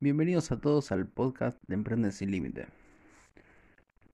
Bienvenidos 0.00 0.52
a 0.52 0.60
todos 0.60 0.92
al 0.92 1.08
podcast 1.08 1.58
de 1.66 1.74
Emprende 1.74 2.12
sin 2.12 2.30
Límite. 2.30 2.68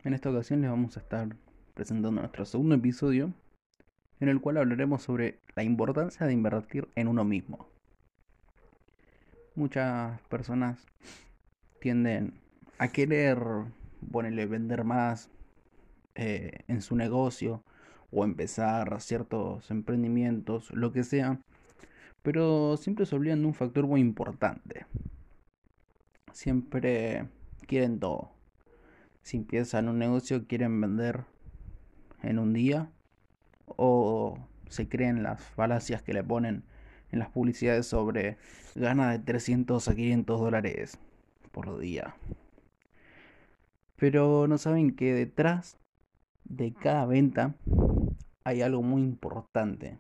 En 0.03 0.15
esta 0.15 0.31
ocasión 0.31 0.63
les 0.63 0.71
vamos 0.71 0.97
a 0.97 1.01
estar 1.01 1.37
presentando 1.75 2.23
nuestro 2.23 2.47
segundo 2.47 2.75
episodio, 2.75 3.35
en 4.19 4.31
el 4.31 4.41
cual 4.41 4.57
hablaremos 4.57 5.03
sobre 5.03 5.41
la 5.55 5.63
importancia 5.63 6.27
de 6.27 6.33
invertir 6.33 6.89
en 6.95 7.07
uno 7.07 7.23
mismo. 7.27 7.69
Muchas 9.57 10.19
personas 10.23 10.87
tienden 11.83 12.33
a 12.79 12.89
querer 12.89 13.37
ponerle 14.11 14.47
vender 14.47 14.85
más 14.85 15.29
eh, 16.15 16.61
en 16.67 16.81
su 16.81 16.97
negocio 16.97 17.63
o 18.11 18.25
empezar 18.25 19.03
ciertos 19.03 19.71
emprendimientos, 19.71 20.71
lo 20.71 20.93
que 20.93 21.05
sea, 21.05 21.41
pero 22.23 22.79
siempre 22.79 23.05
se 23.05 23.17
olvidan 23.17 23.43
de 23.43 23.49
un 23.49 23.55
factor 23.55 23.87
muy 23.87 24.01
importante 24.01 24.87
siempre 26.35 27.29
quieren 27.67 27.99
todo. 28.01 28.33
Si 29.23 29.39
empiezan 29.39 29.89
un 29.89 29.99
negocio, 29.99 30.47
quieren 30.47 30.79
vender 30.81 31.25
en 32.23 32.39
un 32.39 32.53
día 32.53 32.91
o 33.67 34.39
se 34.69 34.89
creen 34.89 35.23
las 35.23 35.43
falacias 35.43 36.03
que 36.03 36.13
le 36.13 36.23
ponen 36.23 36.65
en 37.11 37.19
las 37.21 37.31
publicidades 37.31 37.87
sobre 37.87 38.37
gana 38.75 39.13
de 39.13 39.21
300 39.21 39.89
a 39.89 39.95
500 39.95 40.41
dólares 40.41 40.99
por 41.53 41.79
día. 41.79 42.17
Pero 43.97 44.47
no 44.49 44.59
saben 44.59 44.95
que 44.95 45.15
detrás 45.15 45.79
de 46.45 46.75
cada 46.75 47.07
venta 47.07 47.55
hay 48.43 48.61
algo 48.61 48.83
muy 48.83 49.03
importante. 49.03 49.99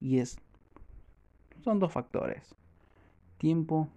Y 0.00 0.18
es 0.18 0.38
son 1.62 1.78
dos 1.78 1.92
factores. 1.92 2.54
Tiempo 3.36 3.88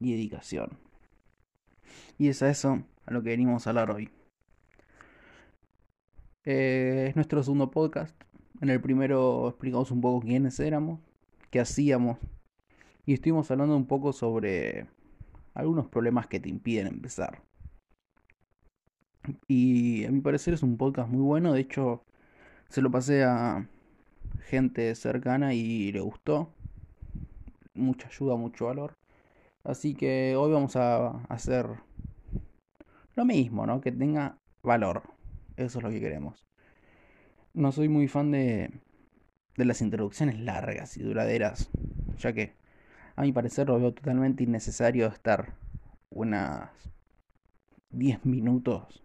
y 0.00 0.12
dedicación. 0.12 0.78
Y 2.18 2.28
es 2.28 2.42
a 2.42 2.50
eso 2.50 2.82
a 3.06 3.12
lo 3.12 3.22
que 3.22 3.30
venimos 3.30 3.66
a 3.66 3.70
hablar 3.70 3.90
hoy. 3.90 4.10
Eh, 6.44 7.06
es 7.08 7.16
nuestro 7.16 7.42
segundo 7.42 7.70
podcast. 7.70 8.14
En 8.60 8.70
el 8.70 8.80
primero 8.80 9.48
explicamos 9.48 9.90
un 9.90 10.00
poco 10.00 10.24
quiénes 10.24 10.60
éramos, 10.60 11.00
qué 11.50 11.60
hacíamos. 11.60 12.18
Y 13.06 13.14
estuvimos 13.14 13.50
hablando 13.50 13.76
un 13.76 13.86
poco 13.86 14.12
sobre 14.12 14.86
algunos 15.54 15.88
problemas 15.88 16.26
que 16.26 16.40
te 16.40 16.48
impiden 16.48 16.86
empezar. 16.86 17.42
Y 19.48 20.04
a 20.04 20.10
mi 20.10 20.20
parecer 20.20 20.54
es 20.54 20.62
un 20.62 20.76
podcast 20.76 21.08
muy 21.08 21.22
bueno. 21.22 21.52
De 21.52 21.60
hecho, 21.60 22.04
se 22.68 22.82
lo 22.82 22.90
pasé 22.90 23.24
a 23.24 23.68
gente 24.48 24.94
cercana 24.94 25.54
y 25.54 25.92
le 25.92 26.00
gustó. 26.00 26.52
Mucha 27.74 28.08
ayuda, 28.08 28.36
mucho 28.36 28.66
valor. 28.66 28.94
Así 29.64 29.94
que 29.94 30.36
hoy 30.36 30.52
vamos 30.52 30.76
a 30.76 31.22
hacer 31.28 31.66
lo 33.14 33.24
mismo, 33.24 33.66
¿no? 33.66 33.80
Que 33.80 33.92
tenga 33.92 34.38
valor. 34.62 35.02
Eso 35.56 35.78
es 35.78 35.82
lo 35.82 35.90
que 35.90 36.00
queremos. 36.00 36.46
No 37.54 37.72
soy 37.72 37.88
muy 37.88 38.06
fan 38.06 38.30
de, 38.30 38.70
de 39.56 39.64
las 39.64 39.80
introducciones 39.80 40.38
largas 40.38 40.96
y 40.98 41.02
duraderas, 41.02 41.70
ya 42.18 42.34
que 42.34 42.54
a 43.16 43.22
mi 43.22 43.32
parecer 43.32 43.68
lo 43.68 43.78
veo 43.78 43.94
totalmente 43.94 44.44
innecesario 44.44 45.06
estar 45.06 45.54
unas 46.10 46.70
10 47.90 48.24
minutos 48.26 49.02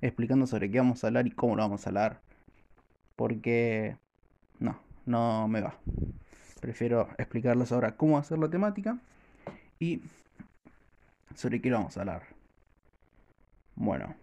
explicando 0.00 0.46
sobre 0.46 0.70
qué 0.70 0.78
vamos 0.78 1.02
a 1.02 1.06
hablar 1.06 1.26
y 1.26 1.30
cómo 1.30 1.56
lo 1.56 1.62
vamos 1.62 1.86
a 1.86 1.90
hablar. 1.90 2.20
Porque 3.16 3.96
no, 4.58 4.78
no 5.06 5.48
me 5.48 5.62
va. 5.62 5.78
Prefiero 6.60 7.08
explicarles 7.16 7.72
ahora 7.72 7.96
cómo 7.96 8.18
hacer 8.18 8.38
la 8.38 8.50
temática 8.50 8.98
y 9.78 10.02
sobre 11.34 11.60
qué 11.60 11.70
vamos 11.70 11.96
a 11.96 12.00
hablar. 12.00 12.22
Bueno, 13.76 14.16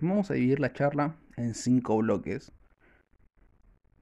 vamos 0.00 0.30
a 0.30 0.34
dividir 0.34 0.60
la 0.60 0.72
charla 0.72 1.16
en 1.36 1.54
cinco 1.54 1.96
bloques, 1.98 2.52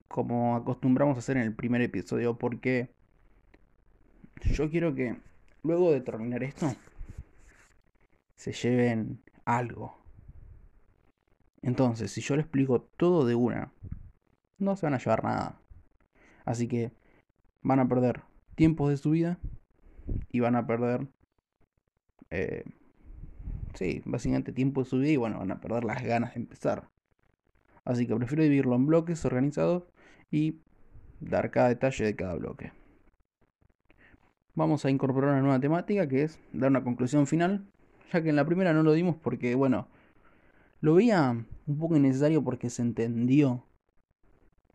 como 0.09 0.57
acostumbramos 0.57 1.17
a 1.17 1.19
hacer 1.19 1.37
en 1.37 1.45
el 1.45 1.55
primer 1.55 1.83
episodio, 1.83 2.39
porque 2.39 2.91
yo 4.43 4.71
quiero 4.71 4.95
que 4.95 5.17
luego 5.63 5.93
de 5.93 6.01
terminar 6.01 6.43
esto 6.43 6.75
se 8.37 8.53
lleven 8.53 9.23
algo. 9.45 9.99
Entonces, 11.63 12.11
si 12.11 12.21
yo 12.21 12.37
les 12.37 12.47
explico 12.47 12.83
todo 12.97 13.25
de 13.25 13.35
una, 13.35 13.73
no 14.59 14.77
se 14.77 14.87
van 14.87 14.95
a 14.95 14.99
llevar 14.99 15.23
nada. 15.23 15.61
Así 16.45 16.67
que 16.67 16.93
van 17.63 17.79
a 17.79 17.89
perder 17.89 18.23
tiempos 18.57 18.91
de 18.91 18.97
su 18.97 19.11
vida 19.11 19.39
y 20.31 20.41
van 20.41 20.57
a 20.57 20.67
perder, 20.67 21.07
eh, 22.31 22.65
sí, 23.75 24.03
básicamente 24.05 24.53
tiempo 24.53 24.83
de 24.83 24.91
su 24.91 24.99
vida 24.99 25.13
y 25.13 25.17
bueno, 25.17 25.39
van 25.39 25.51
a 25.51 25.61
perder 25.61 25.85
las 25.85 26.03
ganas 26.03 26.35
de 26.35 26.41
empezar. 26.41 26.89
Así 27.85 28.07
que 28.07 28.15
prefiero 28.17 28.43
dividirlo 28.43 28.77
en 28.77 28.87
bloques 28.87 29.25
organizados 29.25 29.85
y 30.31 30.61
dar 31.21 31.51
cada 31.51 31.69
detalle 31.69 32.05
de 32.05 32.17
cada 32.17 32.35
bloque. 32.35 32.73
Vamos 34.55 34.85
a 34.85 34.91
incorporar 34.91 35.31
una 35.31 35.41
nueva 35.41 35.61
temática 35.61 36.07
que 36.09 36.25
es 36.25 36.39
dar 36.53 36.71
una 36.71 36.85
conclusión 36.85 37.27
final, 37.27 37.67
ya 38.13 38.23
que 38.23 38.29
en 38.29 38.37
la 38.37 38.45
primera 38.45 38.73
no 38.73 38.83
lo 38.83 38.93
dimos 38.93 39.17
porque, 39.17 39.55
bueno, 39.55 39.89
lo 40.81 40.95
veía 40.95 41.31
un 41.67 41.79
poco 41.79 41.97
innecesario 41.97 42.45
porque 42.45 42.69
se 42.69 42.83
entendió 42.83 43.65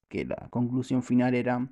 que 0.09 0.25
la 0.25 0.47
conclusión 0.49 1.03
final 1.03 1.35
era 1.35 1.69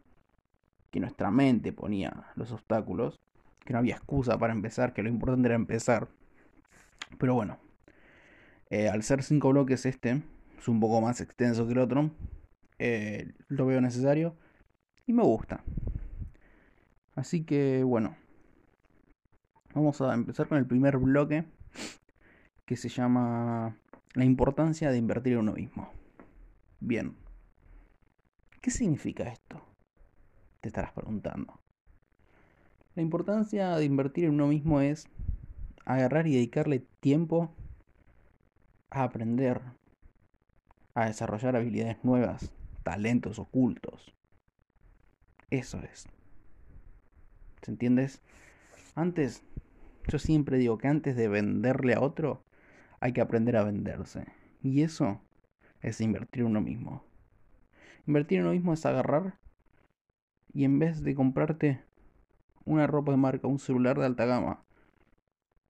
que 0.91 0.99
nuestra 0.99 1.31
mente 1.31 1.73
ponía 1.73 2.27
los 2.35 2.51
obstáculos 2.51 3.19
que 3.65 3.73
no 3.73 3.79
había 3.79 3.95
excusa 3.95 4.37
para 4.37 4.53
empezar, 4.53 4.93
que 4.93 5.03
lo 5.03 5.09
importante 5.09 5.47
era 5.47 5.55
empezar. 5.55 6.07
Pero 7.17 7.33
bueno, 7.33 7.57
eh, 8.69 8.87
al 8.89 9.03
ser 9.03 9.23
cinco 9.23 9.49
bloques 9.49 9.85
este, 9.85 10.21
es 10.57 10.67
un 10.67 10.79
poco 10.79 11.01
más 11.01 11.19
extenso 11.19 11.65
que 11.65 11.73
el 11.73 11.79
otro, 11.79 12.11
eh, 12.77 13.33
lo 13.47 13.65
veo 13.65 13.81
necesario 13.81 14.37
y 15.05 15.13
me 15.13 15.23
gusta. 15.23 15.63
Así 17.15 17.43
que 17.43 17.83
bueno, 17.83 18.15
vamos 19.73 19.99
a 20.01 20.13
empezar 20.13 20.47
con 20.47 20.57
el 20.57 20.67
primer 20.67 20.97
bloque 20.97 21.45
que 22.65 22.75
se 22.75 22.89
llama 22.89 23.77
la 24.13 24.25
importancia 24.25 24.91
de 24.91 24.97
invertir 24.97 25.33
en 25.33 25.39
uno 25.39 25.53
mismo. 25.53 25.91
Bien, 26.79 27.15
¿qué 28.61 28.69
significa 28.69 29.23
esto? 29.23 29.61
Te 30.61 30.69
estarás 30.69 30.91
preguntando. 30.91 31.64
La 32.95 33.01
importancia 33.01 33.75
de 33.75 33.83
invertir 33.83 34.23
en 34.23 34.35
uno 34.35 34.47
mismo 34.47 34.79
es 34.79 35.09
agarrar 35.83 36.27
y 36.27 36.35
dedicarle 36.35 36.79
tiempo 37.01 37.53
a 38.89 39.03
aprender, 39.03 39.61
a 40.93 41.07
desarrollar 41.07 41.57
habilidades 41.57 42.01
nuevas, 42.05 42.53
talentos 42.83 43.37
ocultos. 43.37 44.13
Eso 45.49 45.79
es. 45.79 46.07
¿Se 47.61 47.71
entiendes? 47.71 48.21
Antes, 48.95 49.43
yo 50.07 50.17
siempre 50.17 50.57
digo 50.57 50.77
que 50.77 50.87
antes 50.87 51.17
de 51.17 51.27
venderle 51.27 51.95
a 51.95 52.01
otro, 52.01 52.45
hay 53.01 53.11
que 53.11 53.19
aprender 53.19 53.57
a 53.57 53.65
venderse. 53.65 54.25
Y 54.63 54.83
eso 54.83 55.19
es 55.81 55.99
invertir 55.99 56.43
en 56.43 56.47
uno 56.47 56.61
mismo. 56.61 57.03
Invertir 58.07 58.37
en 58.37 58.45
uno 58.45 58.53
mismo 58.53 58.71
es 58.71 58.85
agarrar 58.85 59.37
y 60.53 60.63
en 60.63 60.79
vez 60.79 61.03
de 61.03 61.13
comprarte 61.13 61.81
una 62.65 62.87
ropa 62.87 63.11
de 63.11 63.17
marca, 63.17 63.47
un 63.47 63.59
celular 63.59 63.97
de 63.97 64.05
alta 64.05 64.25
gama 64.25 64.63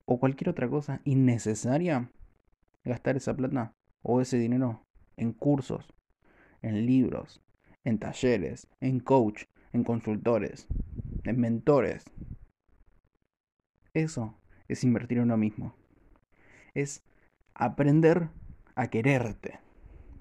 o 0.05 0.19
cualquier 0.19 0.49
otra 0.49 0.69
cosa 0.69 1.01
innecesaria, 1.03 2.09
gastar 2.83 3.17
esa 3.17 3.35
plata 3.35 3.73
o 4.01 4.21
ese 4.21 4.37
dinero 4.37 4.83
en 5.17 5.33
cursos, 5.33 5.93
en 6.61 6.85
libros, 6.85 7.41
en 7.83 7.99
talleres, 7.99 8.67
en 8.79 8.99
coach, 8.99 9.43
en 9.73 9.83
consultores, 9.83 10.67
en 11.23 11.39
mentores. 11.39 12.05
Eso 13.93 14.35
es 14.67 14.83
invertir 14.83 15.17
en 15.17 15.25
uno 15.25 15.37
mismo. 15.37 15.73
Es 16.73 17.03
aprender 17.53 18.29
a 18.75 18.89
quererte, 18.89 19.59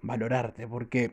valorarte, 0.03 0.67
porque 0.67 1.13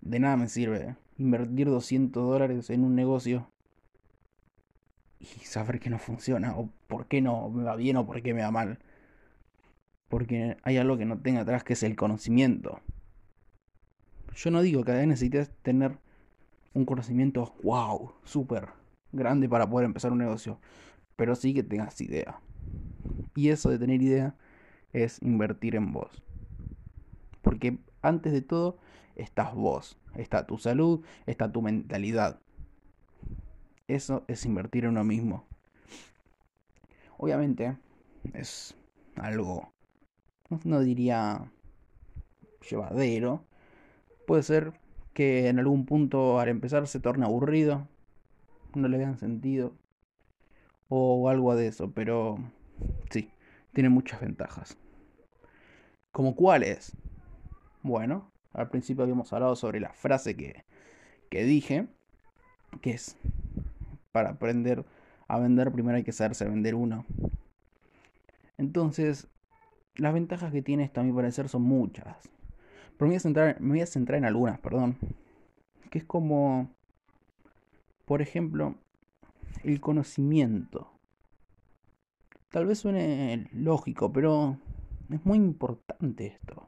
de 0.00 0.18
nada 0.18 0.36
me 0.36 0.48
sirve 0.48 0.96
invertir 1.18 1.68
200 1.68 2.26
dólares 2.26 2.70
en 2.70 2.82
un 2.82 2.94
negocio 2.94 3.49
y 5.20 5.26
saber 5.44 5.78
que 5.80 5.90
no 5.90 5.98
funciona, 5.98 6.56
o 6.56 6.70
por 6.86 7.06
qué 7.06 7.20
no 7.20 7.50
me 7.50 7.62
va 7.62 7.76
bien 7.76 7.96
o 7.96 8.06
por 8.06 8.22
qué 8.22 8.34
me 8.34 8.42
va 8.42 8.50
mal. 8.50 8.78
Porque 10.08 10.56
hay 10.62 10.78
algo 10.78 10.96
que 10.98 11.04
no 11.04 11.20
tenga 11.20 11.42
atrás 11.42 11.62
que 11.62 11.74
es 11.74 11.82
el 11.82 11.94
conocimiento. 11.94 12.80
Yo 14.34 14.50
no 14.50 14.62
digo 14.62 14.82
que 14.84 14.92
necesites 15.06 15.50
tener 15.62 15.98
un 16.72 16.84
conocimiento 16.84 17.54
wow, 17.62 18.12
súper 18.24 18.70
grande 19.12 19.48
para 19.48 19.68
poder 19.68 19.84
empezar 19.84 20.12
un 20.12 20.18
negocio, 20.18 20.58
pero 21.16 21.34
sí 21.34 21.52
que 21.52 21.62
tengas 21.62 22.00
idea. 22.00 22.40
Y 23.34 23.50
eso 23.50 23.70
de 23.70 23.78
tener 23.78 24.02
idea 24.02 24.34
es 24.92 25.20
invertir 25.22 25.76
en 25.76 25.92
vos. 25.92 26.22
Porque 27.42 27.78
antes 28.02 28.32
de 28.32 28.42
todo 28.42 28.78
estás 29.16 29.54
vos, 29.54 29.98
está 30.14 30.46
tu 30.46 30.58
salud, 30.58 31.04
está 31.26 31.52
tu 31.52 31.62
mentalidad. 31.62 32.40
Eso 33.90 34.22
es 34.28 34.46
invertir 34.46 34.84
en 34.84 34.90
uno 34.90 35.02
mismo. 35.02 35.44
Obviamente 37.18 37.76
es 38.34 38.76
algo, 39.16 39.72
no 40.62 40.78
diría 40.78 41.50
llevadero. 42.70 43.44
Puede 44.28 44.44
ser 44.44 44.74
que 45.12 45.48
en 45.48 45.58
algún 45.58 45.86
punto 45.86 46.38
al 46.38 46.48
empezar 46.48 46.86
se 46.86 47.00
torne 47.00 47.26
aburrido, 47.26 47.88
no 48.76 48.86
le 48.86 48.96
vean 48.96 49.18
sentido 49.18 49.74
o 50.88 51.28
algo 51.28 51.56
de 51.56 51.66
eso, 51.66 51.90
pero 51.90 52.38
sí, 53.10 53.32
tiene 53.72 53.88
muchas 53.88 54.20
ventajas. 54.20 54.78
¿Como 56.12 56.36
cuáles? 56.36 56.96
Bueno, 57.82 58.30
al 58.52 58.70
principio 58.70 59.02
habíamos 59.02 59.32
hablado 59.32 59.56
sobre 59.56 59.80
la 59.80 59.92
frase 59.92 60.36
que, 60.36 60.64
que 61.28 61.42
dije, 61.42 61.88
que 62.82 62.92
es, 62.92 63.16
para 64.12 64.30
aprender 64.30 64.84
a 65.28 65.38
vender 65.38 65.70
primero 65.72 65.96
hay 65.96 66.04
que 66.04 66.12
saberse 66.12 66.48
vender 66.48 66.74
uno. 66.74 67.04
Entonces, 68.58 69.28
las 69.96 70.12
ventajas 70.12 70.52
que 70.52 70.62
tiene 70.62 70.84
esto 70.84 71.00
a 71.00 71.04
mi 71.04 71.12
parecer 71.12 71.48
son 71.48 71.62
muchas. 71.62 72.28
Pero 72.96 73.06
me 73.06 73.08
voy 73.08 73.16
a 73.16 73.20
centrar, 73.20 73.60
me 73.60 73.68
voy 73.70 73.80
a 73.80 73.86
centrar 73.86 74.18
en 74.18 74.24
algunas, 74.24 74.58
perdón. 74.58 74.96
Que 75.90 75.98
es 75.98 76.04
como, 76.04 76.70
por 78.04 78.22
ejemplo, 78.22 78.74
el 79.64 79.80
conocimiento. 79.80 80.90
Tal 82.50 82.66
vez 82.66 82.78
suene 82.78 83.48
lógico, 83.52 84.12
pero 84.12 84.58
es 85.10 85.24
muy 85.24 85.38
importante 85.38 86.26
esto. 86.26 86.66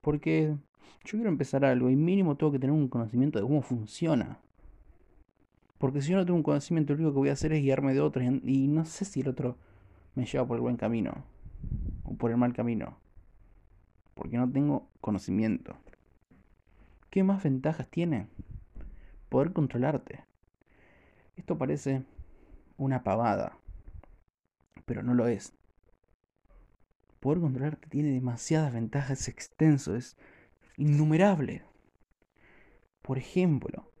Porque 0.00 0.56
yo 1.04 1.10
quiero 1.12 1.28
empezar 1.28 1.64
algo 1.64 1.88
y 1.90 1.96
mínimo 1.96 2.36
tengo 2.36 2.52
que 2.52 2.58
tener 2.58 2.74
un 2.74 2.88
conocimiento 2.88 3.38
de 3.38 3.44
cómo 3.44 3.62
funciona. 3.62 4.38
Porque 5.82 6.00
si 6.00 6.12
yo 6.12 6.16
no 6.16 6.24
tengo 6.24 6.36
un 6.36 6.44
conocimiento, 6.44 6.92
lo 6.92 7.00
único 7.00 7.12
que 7.12 7.18
voy 7.18 7.28
a 7.30 7.32
hacer 7.32 7.52
es 7.52 7.60
guiarme 7.60 7.92
de 7.92 8.00
otro 8.00 8.22
y 8.22 8.68
no 8.68 8.84
sé 8.84 9.04
si 9.04 9.22
el 9.22 9.26
otro 9.26 9.56
me 10.14 10.24
lleva 10.24 10.46
por 10.46 10.54
el 10.54 10.60
buen 10.60 10.76
camino 10.76 11.24
o 12.04 12.14
por 12.14 12.30
el 12.30 12.36
mal 12.36 12.52
camino. 12.52 12.98
Porque 14.14 14.36
no 14.36 14.48
tengo 14.48 14.88
conocimiento. 15.00 15.76
¿Qué 17.10 17.24
más 17.24 17.42
ventajas 17.42 17.88
tiene? 17.88 18.28
Poder 19.28 19.52
controlarte. 19.52 20.22
Esto 21.34 21.58
parece 21.58 22.04
una 22.76 23.02
pavada, 23.02 23.58
pero 24.86 25.02
no 25.02 25.14
lo 25.14 25.26
es. 25.26 25.52
Poder 27.18 27.40
controlarte 27.40 27.88
tiene 27.88 28.10
demasiadas 28.10 28.72
ventajas, 28.72 29.22
es 29.22 29.26
extenso, 29.26 29.96
es 29.96 30.16
innumerable. 30.76 31.64
Por 33.02 33.18
ejemplo, 33.18 33.91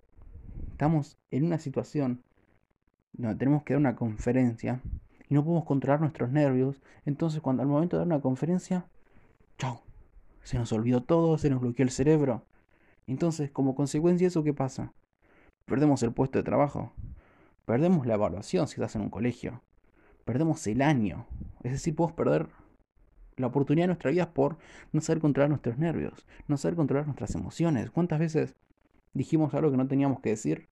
estamos 0.82 1.16
en 1.30 1.44
una 1.44 1.60
situación 1.60 2.24
donde 3.12 3.38
tenemos 3.38 3.62
que 3.62 3.74
dar 3.74 3.78
una 3.78 3.94
conferencia 3.94 4.80
y 5.28 5.34
no 5.34 5.44
podemos 5.44 5.64
controlar 5.64 6.00
nuestros 6.00 6.32
nervios, 6.32 6.82
entonces 7.04 7.40
cuando 7.40 7.62
al 7.62 7.68
momento 7.68 7.94
de 7.94 8.00
dar 8.00 8.08
una 8.08 8.20
conferencia, 8.20 8.84
chao, 9.58 9.80
se 10.42 10.58
nos 10.58 10.72
olvidó 10.72 11.04
todo, 11.04 11.38
se 11.38 11.50
nos 11.50 11.60
bloqueó 11.60 11.84
el 11.84 11.92
cerebro. 11.92 12.42
Entonces, 13.06 13.48
como 13.52 13.76
consecuencia 13.76 14.24
de 14.24 14.30
eso, 14.30 14.42
¿qué 14.42 14.54
pasa? 14.54 14.92
Perdemos 15.66 16.02
el 16.02 16.10
puesto 16.10 16.40
de 16.40 16.42
trabajo, 16.42 16.92
perdemos 17.64 18.04
la 18.04 18.14
evaluación 18.14 18.66
si 18.66 18.72
estás 18.72 18.96
en 18.96 19.02
un 19.02 19.10
colegio, 19.10 19.62
perdemos 20.24 20.66
el 20.66 20.82
año, 20.82 21.26
es 21.62 21.70
decir, 21.70 21.94
podemos 21.94 22.16
perder 22.16 22.48
la 23.36 23.46
oportunidad 23.46 23.84
de 23.84 23.94
nuestra 23.94 24.10
vida 24.10 24.34
por 24.34 24.58
no 24.90 25.00
saber 25.00 25.20
controlar 25.20 25.48
nuestros 25.48 25.78
nervios, 25.78 26.26
no 26.48 26.56
saber 26.56 26.74
controlar 26.74 27.06
nuestras 27.06 27.36
emociones. 27.36 27.92
¿Cuántas 27.92 28.18
veces 28.18 28.56
dijimos 29.14 29.54
algo 29.54 29.70
que 29.70 29.76
no 29.76 29.86
teníamos 29.86 30.18
que 30.18 30.30
decir? 30.30 30.71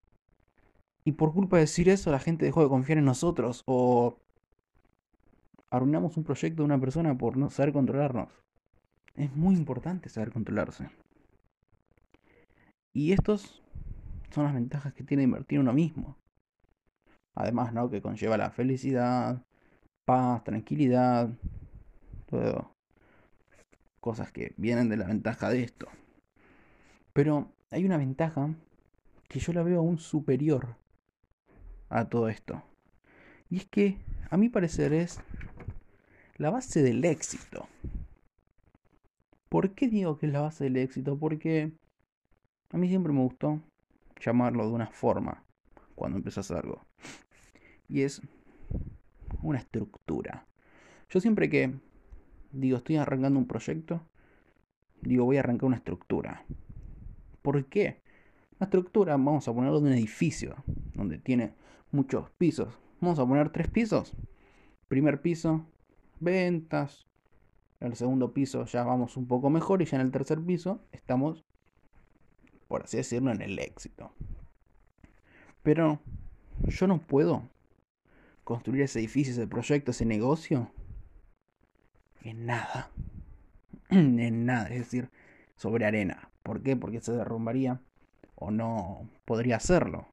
Y 1.05 1.13
por 1.13 1.33
culpa 1.33 1.57
de 1.57 1.63
decir 1.63 1.89
eso 1.89 2.11
la 2.11 2.19
gente 2.19 2.45
dejó 2.45 2.63
de 2.63 2.69
confiar 2.69 2.99
en 2.99 3.05
nosotros 3.05 3.63
o 3.67 4.19
arruinamos 5.71 6.17
un 6.17 6.25
proyecto 6.25 6.63
de 6.63 6.67
una 6.67 6.81
persona 6.81 7.17
por 7.17 7.37
no 7.37 7.51
saber 7.51 7.73
controlarnos. 7.73 8.29
Es 9.15 9.35
muy 9.35 9.55
importante 9.55 10.09
saber 10.09 10.33
controlarse. 10.33 10.91
Y 12.93 13.13
estos 13.13 13.63
son 14.31 14.45
las 14.45 14.55
ventajas 14.55 14.93
que 14.93 15.05
tiene 15.05 15.23
invertir 15.23 15.61
uno 15.61 15.73
mismo. 15.73 16.17
Además, 17.35 17.73
¿no? 17.73 17.89
Que 17.89 18.03
conlleva 18.03 18.37
la 18.37 18.51
felicidad, 18.51 19.45
paz, 20.05 20.43
tranquilidad, 20.45 21.31
todo. 22.27 22.73
Cosas 24.01 24.33
que 24.33 24.55
vienen 24.57 24.89
de 24.89 24.97
la 24.97 25.07
ventaja 25.07 25.51
de 25.51 25.63
esto. 25.63 25.87
Pero 27.13 27.53
hay 27.71 27.85
una 27.85 27.97
ventaja 27.97 28.55
que 29.29 29.39
yo 29.39 29.53
la 29.53 29.63
veo 29.63 29.79
aún 29.79 29.99
superior 29.99 30.80
a 31.91 32.09
todo 32.09 32.29
esto. 32.29 32.63
Y 33.51 33.59
es 33.59 33.67
que, 33.67 33.99
a 34.31 34.37
mi 34.37 34.49
parecer, 34.49 34.93
es 34.93 35.21
la 36.37 36.51
base 36.51 36.83
del 36.83 37.05
éxito. 37.05 37.69
¿Por 39.49 39.75
qué 39.75 39.89
digo 39.89 40.17
que 40.17 40.27
es 40.27 40.33
la 40.33 40.41
base 40.41 40.65
del 40.65 40.77
éxito? 40.77 41.19
Porque 41.19 41.73
a 42.71 42.79
mí 42.79 42.89
siempre 42.89 43.13
me 43.13 43.21
gustó 43.21 43.61
llamarlo 44.21 44.67
de 44.67 44.73
una 44.73 44.87
forma 44.87 45.45
cuando 45.97 46.19
empiezas 46.19 46.51
algo. 46.53 46.87
Y 47.89 48.03
es 48.03 48.23
una 49.43 49.59
estructura. 49.59 50.47
Yo 51.09 51.21
siempre 51.21 51.51
que 51.51 51.75
digo 52.53 52.77
estoy 52.77 52.97
arrancando 52.97 53.39
un 53.39 53.47
proyecto, 53.47 54.01
digo 55.03 55.25
voy 55.25 55.39
a 55.39 55.41
arrancar 55.41 55.67
una 55.67 55.77
estructura. 55.77 56.45
¿Por 57.43 57.65
qué? 57.67 58.01
Una 58.59 58.67
estructura, 58.67 59.13
vamos 59.15 59.49
a 59.49 59.53
ponerlo 59.53 59.81
de 59.81 59.89
un 59.89 59.93
edificio, 59.95 60.63
donde 60.95 61.19
tiene 61.19 61.55
muchos 61.93 62.31
pisos. 62.39 62.79
Vamos 63.01 63.19
a 63.19 63.27
poner 63.27 63.51
tres 63.51 63.69
pisos. 63.69 64.13
Primer 64.89 65.21
piso, 65.21 65.67
ventas. 66.19 67.07
En 67.81 67.89
el 67.89 67.97
segundo 67.97 68.35
piso 68.35 68.65
ya 68.67 68.85
vamos 68.85 69.17
un 69.17 69.27
poco 69.27 69.49
mejor 69.49 69.81
y 69.81 69.87
ya 69.87 69.97
en 69.97 70.03
el 70.03 70.13
tercer 70.13 70.41
piso 70.41 70.81
estamos, 70.93 71.45
por 72.69 72.83
así 72.83 72.99
decirlo, 72.99 73.33
en 73.33 73.41
el 73.41 73.59
éxito. 73.59 74.13
Pero 75.63 76.01
yo 76.65 76.87
no 76.87 76.99
puedo 76.99 77.49
construir 78.45 78.83
ese 78.83 78.99
edificio, 78.99 79.33
ese 79.33 79.47
proyecto, 79.47 79.93
ese 79.93 80.05
negocio 80.05 80.71
en 82.23 82.47
nada. 82.47 82.91
en 83.91 84.45
nada, 84.45 84.69
es 84.69 84.81
decir, 84.81 85.11
sobre 85.57 85.87
arena. 85.87 86.31
¿Por 86.43 86.63
qué? 86.63 86.77
Porque 86.77 87.01
se 87.01 87.13
derrumbaría 87.13 87.81
o 88.35 88.51
no 88.51 89.09
podría 89.25 89.57
hacerlo. 89.57 90.09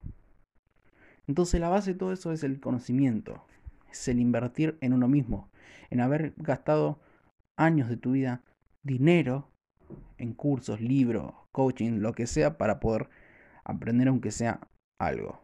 Entonces 1.28 1.60
la 1.60 1.70
base 1.70 1.94
de 1.94 2.00
todo 2.00 2.14
eso 2.14 2.32
es 2.32 2.44
el 2.44 2.60
conocimiento, 2.60 3.44
es 3.92 4.08
el 4.08 4.20
invertir 4.20 4.78
en 4.82 4.94
uno 4.94 5.08
mismo, 5.08 5.50
en 5.90 6.00
haber 6.00 6.34
gastado 6.38 7.00
años 7.58 7.90
de 7.90 7.98
tu 7.98 8.12
vida, 8.12 8.44
dinero, 8.84 9.50
en 10.18 10.34
cursos, 10.34 10.80
libros, 10.80 11.34
coaching, 11.52 12.00
lo 12.00 12.14
que 12.14 12.28
sea, 12.28 12.58
para 12.58 12.80
poder 12.80 13.10
aprender 13.66 14.08
aunque 14.08 14.32
sea 14.32 14.62
algo. 15.00 15.42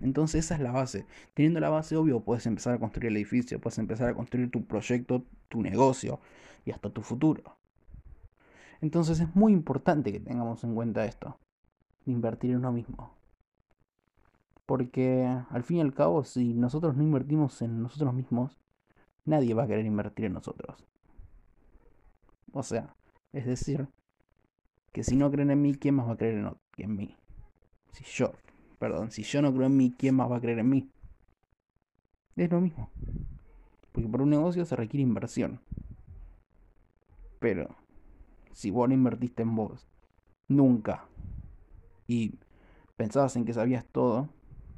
Entonces 0.00 0.44
esa 0.44 0.56
es 0.56 0.60
la 0.60 0.72
base. 0.72 1.06
Teniendo 1.34 1.60
la 1.60 1.68
base, 1.68 1.96
obvio, 1.96 2.20
puedes 2.20 2.44
empezar 2.46 2.74
a 2.74 2.78
construir 2.78 3.10
el 3.10 3.16
edificio, 3.16 3.60
puedes 3.60 3.78
empezar 3.78 4.08
a 4.08 4.14
construir 4.14 4.50
tu 4.50 4.66
proyecto, 4.66 5.24
tu 5.48 5.62
negocio 5.62 6.20
y 6.64 6.72
hasta 6.72 6.90
tu 6.90 7.02
futuro. 7.02 7.56
Entonces 8.80 9.20
es 9.20 9.36
muy 9.36 9.52
importante 9.52 10.10
que 10.10 10.18
tengamos 10.18 10.64
en 10.64 10.74
cuenta 10.74 11.04
esto, 11.04 11.38
invertir 12.06 12.50
en 12.50 12.56
uno 12.56 12.72
mismo. 12.72 13.21
Porque 14.66 15.26
al 15.50 15.62
fin 15.64 15.78
y 15.78 15.80
al 15.80 15.94
cabo, 15.94 16.24
si 16.24 16.54
nosotros 16.54 16.96
no 16.96 17.02
invertimos 17.02 17.60
en 17.62 17.82
nosotros 17.82 18.14
mismos, 18.14 18.58
nadie 19.24 19.54
va 19.54 19.64
a 19.64 19.66
querer 19.66 19.86
invertir 19.86 20.26
en 20.26 20.34
nosotros. 20.34 20.86
O 22.52 22.62
sea, 22.62 22.94
es 23.32 23.46
decir, 23.46 23.88
que 24.92 25.02
si 25.02 25.16
no 25.16 25.30
creen 25.30 25.50
en 25.50 25.62
mí, 25.62 25.74
¿quién 25.74 25.96
más 25.96 26.08
va 26.08 26.12
a 26.12 26.16
creer 26.16 26.36
en, 26.36 26.56
en 26.76 26.96
mí? 26.96 27.16
Si 27.92 28.04
yo, 28.04 28.32
perdón, 28.78 29.10
si 29.10 29.22
yo 29.22 29.42
no 29.42 29.52
creo 29.52 29.66
en 29.66 29.76
mí, 29.76 29.94
¿quién 29.96 30.14
más 30.14 30.30
va 30.30 30.36
a 30.36 30.40
creer 30.40 30.58
en 30.58 30.68
mí? 30.68 30.90
Es 32.36 32.50
lo 32.50 32.60
mismo. 32.60 32.90
Porque 33.92 34.08
por 34.08 34.22
un 34.22 34.30
negocio 34.30 34.64
se 34.64 34.76
requiere 34.76 35.02
inversión. 35.02 35.60
Pero, 37.38 37.74
si 38.52 38.70
vos 38.70 38.88
no 38.88 38.94
invertiste 38.94 39.42
en 39.42 39.54
vos, 39.54 39.88
nunca, 40.48 41.06
y 42.06 42.38
pensabas 42.96 43.36
en 43.36 43.44
que 43.44 43.52
sabías 43.52 43.84
todo, 43.86 44.28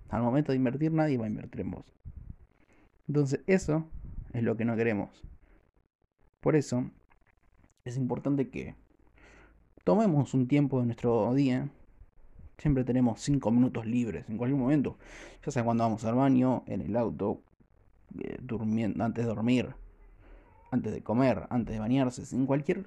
al 0.09 0.23
momento 0.23 0.53
de 0.53 0.57
invertir 0.57 0.93
nadie 0.93 1.19
va 1.19 1.25
a 1.25 1.29
invertir 1.29 1.63
en 1.63 1.71
vos. 1.73 1.85
Entonces 3.09 3.41
eso 3.47 3.87
es 4.33 4.43
lo 4.43 4.57
que 4.57 4.65
no 4.65 4.77
queremos. 4.77 5.23
Por 6.41 6.57
eso 6.57 6.91
es 7.85 7.97
importante 7.97 8.49
que 8.49 8.75
tomemos 9.85 10.35
un 10.35 10.49
tiempo 10.49 10.81
de 10.81 10.87
nuestro 10.87 11.33
día. 11.35 11.69
Siempre 12.59 12.85
tenemos 12.85 13.21
5 13.21 13.51
minutos 13.51 13.87
libres 13.87 14.29
en 14.29 14.39
cualquier 14.39 14.61
momento. 14.61 14.97
Ya 15.45 15.53
sea 15.53 15.65
cuando 15.65 15.85
vamos 15.85 16.05
al 16.05 16.15
baño, 16.15 16.63
en 16.67 16.81
el 16.81 16.97
auto, 16.97 17.43
eh, 18.21 18.39
durmiendo, 18.41 19.05
antes 19.05 19.25
de 19.25 19.29
dormir, 19.29 19.75
antes 20.71 20.93
de 20.93 21.03
comer, 21.03 21.47
antes 21.51 21.75
de 21.75 21.81
bañarse, 21.81 22.23
en 22.35 22.47
cualquier 22.47 22.87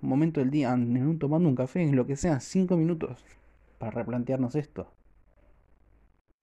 momento 0.00 0.40
del 0.40 0.50
día, 0.50 0.72
en 0.72 0.96
un, 1.06 1.18
tomando 1.18 1.48
un 1.48 1.54
café, 1.54 1.82
en 1.82 1.94
lo 1.94 2.06
que 2.06 2.16
sea, 2.16 2.40
5 2.40 2.76
minutos 2.76 3.24
para 3.78 3.92
replantearnos 3.92 4.54
esto. 4.54 4.92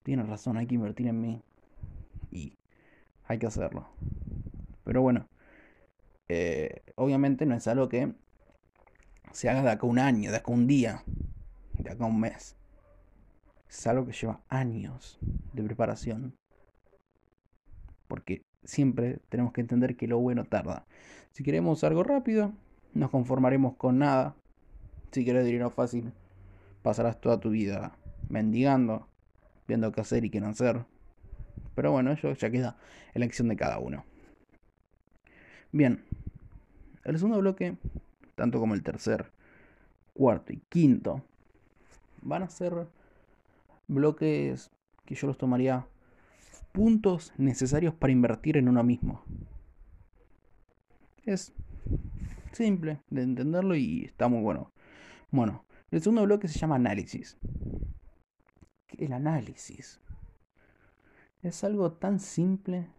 Tienes 0.03 0.27
razón, 0.27 0.58
hay 0.58 0.68
que 0.68 0.75
invertir 0.75 1.08
en 1.08 1.22
mí. 1.22 1.41
Y 2.32 2.58
hay 3.25 3.39
que 3.39 3.48
hacerlo. 3.48 3.88
Pero 4.84 5.01
bueno, 5.01 5.27
eh, 6.27 6.84
obviamente 6.96 7.46
no 7.46 7.56
es 7.56 7.68
algo 7.68 7.89
que 7.89 8.13
se 9.32 9.50
haga 9.50 9.62
de 9.62 9.72
acá 9.72 9.86
un 9.86 10.00
año, 10.00 10.32
de 10.32 10.38
acá 10.38 10.51
un 10.51 10.68
día, 10.68 11.03
de 11.74 11.91
acá 11.91 12.06
un 12.06 12.20
mes. 12.20 12.56
Es 13.70 13.86
algo 13.88 14.06
que 14.06 14.13
lleva 14.13 14.41
años 14.50 15.20
de 15.53 15.63
preparación. 15.63 16.36
Porque 18.08 18.41
siempre 18.63 19.20
tenemos 19.29 19.53
que 19.53 19.62
entender 19.62 19.96
que 19.96 20.08
lo 20.08 20.20
bueno 20.20 20.46
tarda. 20.46 20.86
Si 21.32 21.44
queremos 21.44 21.84
algo 21.84 22.03
rápido, 22.03 22.53
nos 22.94 23.12
conformaremos 23.12 23.75
con 23.75 24.00
nada. 24.00 24.36
Si 25.12 25.24
quieres 25.24 25.46
dinero 25.46 25.70
fácil, 25.70 26.12
pasarás 26.82 27.20
toda 27.22 27.39
tu 27.39 27.51
vida 27.51 27.96
mendigando, 28.29 29.08
viendo 29.69 29.91
qué 29.91 30.01
hacer 30.01 30.25
y 30.25 30.31
qué 30.31 30.41
no 30.41 30.47
hacer. 30.47 30.83
Pero 31.75 31.91
bueno, 31.91 32.11
eso 32.11 32.33
ya 32.33 32.49
queda 32.49 32.75
elección 33.13 33.47
de 33.47 33.55
cada 33.55 33.77
uno. 33.77 34.03
Bien, 35.71 36.03
el 37.05 37.17
segundo 37.17 37.38
bloque, 37.38 37.77
tanto 38.33 38.59
como 38.59 38.73
el 38.73 38.81
tercer, 38.81 39.31
cuarto 40.13 40.51
y 40.51 40.57
quinto, 40.69 41.23
van 42.23 42.41
a 42.41 42.49
ser 42.49 42.88
bloques 43.88 44.71
que 45.05 45.13
yo 45.13 45.27
los 45.27 45.38
tomaría 45.38 45.85
puntos 46.71 47.31
necesarios 47.38 47.93
para 47.93 48.11
invertir 48.11 48.57
en 48.57 48.67
uno 48.67 48.83
mismo. 48.83 49.23
Es 51.25 51.53
simple 52.53 53.01
de 53.11 53.21
entenderlo 53.21 53.75
y 53.75 54.05
está 54.05 54.27
muy 54.27 54.41
bueno. 54.41 54.71
Bueno, 55.29 55.63
el 55.91 56.01
segundo 56.01 56.23
bloque 56.23 56.47
se 56.47 56.57
llama 56.57 56.75
análisis. 56.75 57.38
El 59.00 59.13
análisis 59.13 60.01
es 61.41 61.63
algo 61.63 61.94
tan 61.94 62.20
simple 62.20 62.89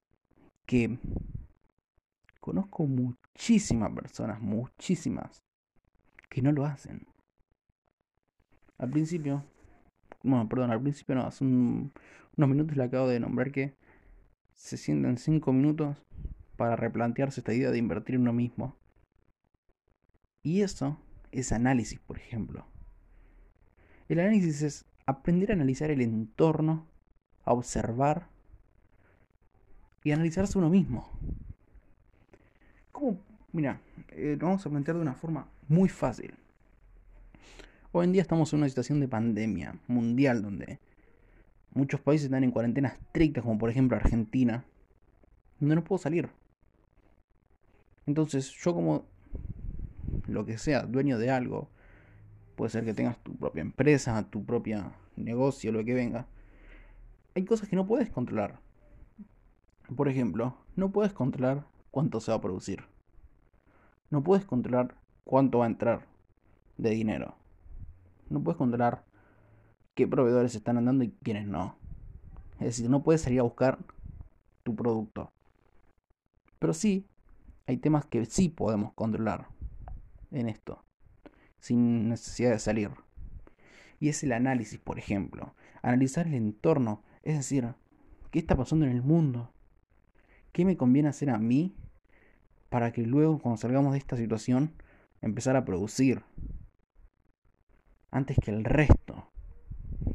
que 0.66 0.99
conozco 2.40 2.87
muchísimas 2.87 3.92
personas, 3.92 4.40
muchísimas, 4.40 5.40
que 6.30 6.40
no 6.40 6.52
lo 6.52 6.64
hacen. 6.64 7.07
Al 8.78 8.88
principio, 8.88 9.45
bueno, 10.23 10.49
perdón, 10.49 10.71
al 10.71 10.80
principio 10.80 11.16
no, 11.16 11.26
hace 11.26 11.45
unos 11.45 11.92
minutos 12.35 12.78
le 12.78 12.85
acabo 12.85 13.07
de 13.07 13.21
nombrar 13.21 13.52
que 13.52 13.75
se 14.54 14.78
sienten 14.78 15.19
5 15.19 15.52
minutos 15.52 15.99
para 16.57 16.76
replantearse 16.76 17.40
esta 17.40 17.52
idea 17.52 17.71
de 17.71 17.76
invertir 17.76 18.14
en 18.14 18.23
uno 18.23 18.33
mismo. 18.33 18.75
Y 20.42 20.62
eso 20.62 20.99
es 21.30 21.52
análisis, 21.52 22.00
por 22.00 22.16
ejemplo. 22.16 22.66
El 24.09 24.21
análisis 24.21 24.62
es 24.62 24.89
aprender 25.11 25.50
a 25.50 25.55
analizar 25.55 25.90
el 25.90 26.00
entorno, 26.00 26.87
a 27.45 27.52
observar 27.52 28.29
y 30.02 30.12
analizarse 30.12 30.59
uno 30.59 30.71
mismo. 30.71 31.09
¿Cómo? 32.93 33.19
Mira, 33.52 33.81
eh, 34.11 34.37
lo 34.38 34.47
vamos 34.47 34.64
a 34.64 34.71
plantear 34.71 34.97
de 34.97 35.02
una 35.02 35.14
forma 35.14 35.49
muy 35.69 35.88
fácil. 35.88 36.35
Hoy 37.93 38.05
en 38.05 38.12
día 38.12 38.23
estamos 38.23 38.52
en 38.52 38.61
una 38.61 38.69
situación 38.69 39.00
de 39.00 39.09
pandemia 39.09 39.75
mundial 39.88 40.43
donde 40.43 40.79
muchos 41.73 42.00
países 42.00 42.26
están 42.26 42.45
en 42.45 42.52
cuarentena 42.52 42.88
estrictas, 42.90 43.43
como 43.43 43.59
por 43.59 43.71
ejemplo 43.71 43.97
Argentina, 43.97 44.64
donde 45.59 45.75
no 45.75 45.85
puedo 45.85 45.99
salir. 45.99 46.29
Entonces, 48.07 48.50
yo 48.50 48.75
como 48.75 49.07
lo 50.29 50.45
que 50.45 50.57
sea, 50.59 50.83
dueño 50.83 51.19
de 51.19 51.31
algo, 51.31 51.69
puede 52.61 52.73
ser 52.73 52.85
que 52.85 52.93
tengas 52.93 53.17
tu 53.23 53.35
propia 53.38 53.62
empresa, 53.62 54.23
tu 54.29 54.45
propio 54.45 54.93
negocio, 55.17 55.73
lo 55.73 55.83
que 55.83 55.95
venga, 55.95 56.26
hay 57.35 57.47
cosas 57.47 57.71
que 57.71 57.75
no 57.75 57.87
puedes 57.87 58.11
controlar. 58.11 58.61
Por 59.97 60.11
ejemplo, 60.11 60.59
no 60.76 60.93
puedes 60.93 61.14
controlar 61.14 61.64
cuánto 61.90 62.21
se 62.21 62.33
va 62.33 62.37
a 62.37 62.40
producir. 62.43 62.85
No 64.11 64.23
puedes 64.23 64.45
controlar 64.45 64.95
cuánto 65.25 65.61
va 65.61 65.64
a 65.64 65.69
entrar 65.69 66.07
de 66.76 66.90
dinero. 66.90 67.35
No 68.29 68.43
puedes 68.43 68.59
controlar 68.59 69.07
qué 69.95 70.07
proveedores 70.07 70.55
están 70.55 70.76
andando 70.76 71.02
y 71.02 71.12
quiénes 71.23 71.47
no. 71.47 71.79
Es 72.59 72.67
decir, 72.67 72.90
no 72.90 73.02
puedes 73.02 73.23
salir 73.23 73.40
a 73.40 73.45
buscar 73.45 73.79
tu 74.64 74.76
producto. 74.76 75.33
Pero 76.59 76.75
sí, 76.75 77.09
hay 77.67 77.79
temas 77.79 78.05
que 78.05 78.26
sí 78.26 78.50
podemos 78.50 78.93
controlar 78.93 79.49
en 80.31 80.50
esto, 80.50 80.85
sin 81.61 82.09
necesidad 82.09 82.50
de 82.50 82.59
salir. 82.59 82.90
Y 84.00 84.09
es 84.09 84.23
el 84.23 84.33
análisis, 84.33 84.79
por 84.79 84.99
ejemplo. 84.99 85.55
Analizar 85.83 86.26
el 86.26 86.35
entorno, 86.35 87.02
es 87.23 87.37
decir, 87.37 87.75
qué 88.31 88.38
está 88.38 88.57
pasando 88.57 88.87
en 88.87 88.93
el 88.93 89.02
mundo, 89.02 89.52
qué 90.52 90.64
me 90.64 90.76
conviene 90.76 91.09
hacer 91.09 91.31
a 91.31 91.38
mí 91.38 91.76
para 92.69 92.93
que 92.93 93.02
luego, 93.02 93.38
cuando 93.38 93.59
salgamos 93.59 93.93
de 93.93 93.99
esta 93.99 94.17
situación, 94.17 94.75
empezar 95.21 95.57
a 95.57 95.64
producir 95.64 96.23
antes 98.11 98.38
que 98.43 98.50
el 98.50 98.64
resto. 98.64 99.29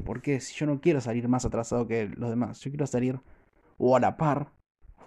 Porque 0.04 0.40
si 0.40 0.56
yo 0.56 0.66
no 0.66 0.82
quiero 0.82 1.02
salir 1.02 1.28
más 1.28 1.46
atrasado 1.46 1.88
que 1.88 2.08
los 2.08 2.30
demás, 2.30 2.60
yo 2.62 2.72
quiero 2.72 2.88
salir 2.88 3.20
o 3.78 3.96
a 3.96 4.00
la 4.00 4.18
par 4.18 4.52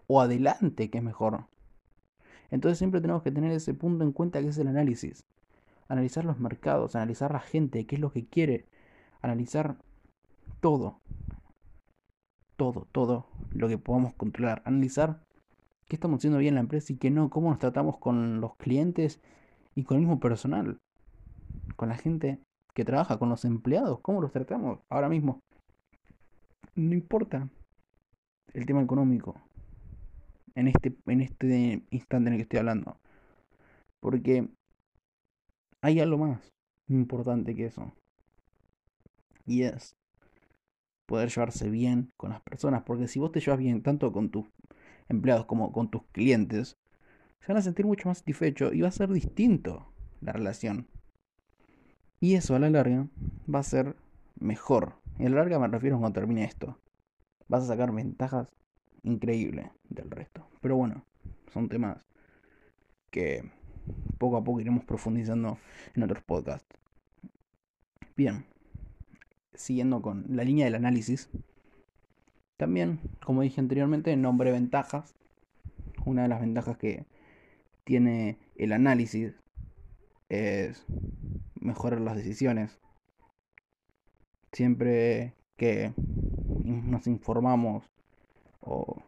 o 0.07 0.21
adelante, 0.21 0.90
que 0.90 0.99
es 0.99 1.04
mejor. 1.04 1.47
Entonces 2.50 2.78
siempre 2.78 3.00
tenemos 3.00 3.23
que 3.23 3.30
tener 3.30 3.52
ese 3.52 3.75
punto 3.75 4.04
en 4.04 4.12
cuenta 4.12 4.40
que 4.40 4.49
es 4.49 4.59
el 4.59 4.68
análisis. 4.68 5.26
Analizar 5.88 6.25
los 6.25 6.38
mercados, 6.38 6.97
analizar 6.97 7.33
la 7.33 7.40
gente, 7.40 7.87
qué 7.87 7.97
es 7.97 8.00
lo 8.00 8.12
que 8.12 8.26
quiere, 8.26 8.66
analizar 9.23 9.76
todo. 10.61 11.00
Todo, 12.57 12.87
todo 12.92 13.26
lo 13.50 13.68
que 13.68 13.78
podamos 13.78 14.14
controlar. 14.14 14.62
Analizar 14.64 15.21
qué 15.87 15.97
estamos 15.97 16.18
haciendo 16.18 16.38
bien 16.38 16.52
en 16.52 16.54
la 16.57 16.61
empresa 16.61 16.92
y 16.92 16.97
qué 16.97 17.11
no, 17.11 17.30
cómo 17.30 17.50
nos 17.50 17.59
tratamos 17.59 17.99
con 17.99 18.40
los 18.40 18.57
clientes 18.57 19.21
y 19.75 19.85
con 19.85 19.97
el 19.97 20.02
mismo 20.02 20.21
personal, 20.21 20.78
con 21.76 21.88
la 21.88 21.97
gente 21.97 22.40
que 22.75 22.85
trabaja, 22.85 23.18
con 23.18 23.28
los 23.28 23.45
empleados, 23.45 24.00
cómo 24.00 24.21
los 24.21 24.33
tratamos 24.33 24.80
ahora 24.88 25.09
mismo. 25.09 25.40
No 26.75 26.95
importa 26.95 27.49
el 28.54 28.66
tema 28.66 28.83
económico 28.83 29.40
en 30.54 30.68
este, 30.68 30.97
en 31.07 31.21
este 31.21 31.83
instante 31.90 32.28
en 32.28 32.35
el 32.35 32.38
que 32.38 32.42
estoy 32.42 32.59
hablando, 32.59 32.99
porque 34.00 34.49
hay 35.80 36.00
algo 36.00 36.18
más 36.18 36.52
importante 36.88 37.54
que 37.54 37.66
eso. 37.66 37.92
Y 39.47 39.62
es 39.62 39.97
poder 41.06 41.30
llevarse 41.30 41.70
bien 41.70 42.12
con 42.16 42.30
las 42.30 42.42
personas, 42.42 42.82
porque 42.82 43.08
si 43.08 43.18
vos 43.18 43.32
te 43.32 43.40
llevas 43.40 43.58
bien 43.58 43.82
tanto 43.82 44.12
con 44.12 44.30
tus 44.30 44.47
empleados 45.08 45.47
como 45.47 45.73
con 45.73 45.90
tus 45.90 46.02
clientes, 46.12 46.76
se 47.40 47.49
van 47.49 47.56
a 47.56 47.62
sentir 47.62 47.87
mucho 47.87 48.08
más 48.08 48.18
satisfechos 48.18 48.75
y 48.75 48.82
va 48.82 48.88
a 48.88 48.92
ser 48.92 49.11
distinto 49.11 49.92
la 50.20 50.32
relación. 50.32 50.88
Y 52.20 52.35
eso 52.35 52.54
a 52.54 52.58
la 52.58 52.68
larga 52.68 53.08
va 53.52 53.61
a 53.61 53.64
ser 53.64 53.97
mejor. 54.38 54.97
Y 55.18 55.26
a 55.26 55.30
la 55.30 55.37
larga 55.37 55.58
me 55.58 55.68
refiero 55.68 55.97
a 55.97 56.00
cuando 56.00 56.20
termine 56.20 56.44
esto. 56.44 56.78
Vas 57.47 57.64
a 57.64 57.68
sacar 57.68 57.92
ventajas 57.92 58.49
increíbles 59.02 59.70
del 59.88 60.11
resto. 60.11 60.49
Pero 60.61 60.76
bueno, 60.76 61.04
son 61.52 61.68
temas 61.68 62.04
que 63.11 63.50
poco 64.18 64.37
a 64.37 64.45
poco 64.45 64.61
iremos 64.61 64.85
profundizando 64.85 65.59
en 65.95 66.02
otros 66.02 66.23
podcasts. 66.25 66.76
Bien, 68.16 68.47
siguiendo 69.54 70.02
con 70.02 70.25
la 70.28 70.45
línea 70.45 70.64
del 70.64 70.75
análisis, 70.75 71.30
también, 72.57 73.00
como 73.25 73.42
dije 73.42 73.61
anteriormente, 73.61 74.16
nombre 74.16 74.50
ventajas. 74.50 75.14
Una 76.04 76.23
de 76.23 76.28
las 76.28 76.40
ventajas 76.40 76.76
que 76.76 77.07
tiene 77.85 78.38
el 78.57 78.73
análisis 78.73 79.35
es 80.28 80.85
mejorar 81.61 82.00
las 82.00 82.16
decisiones. 82.16 82.80
Siempre 84.52 85.35
que 85.57 85.92
nos 86.64 87.07
informamos 87.07 87.85
o 88.61 89.02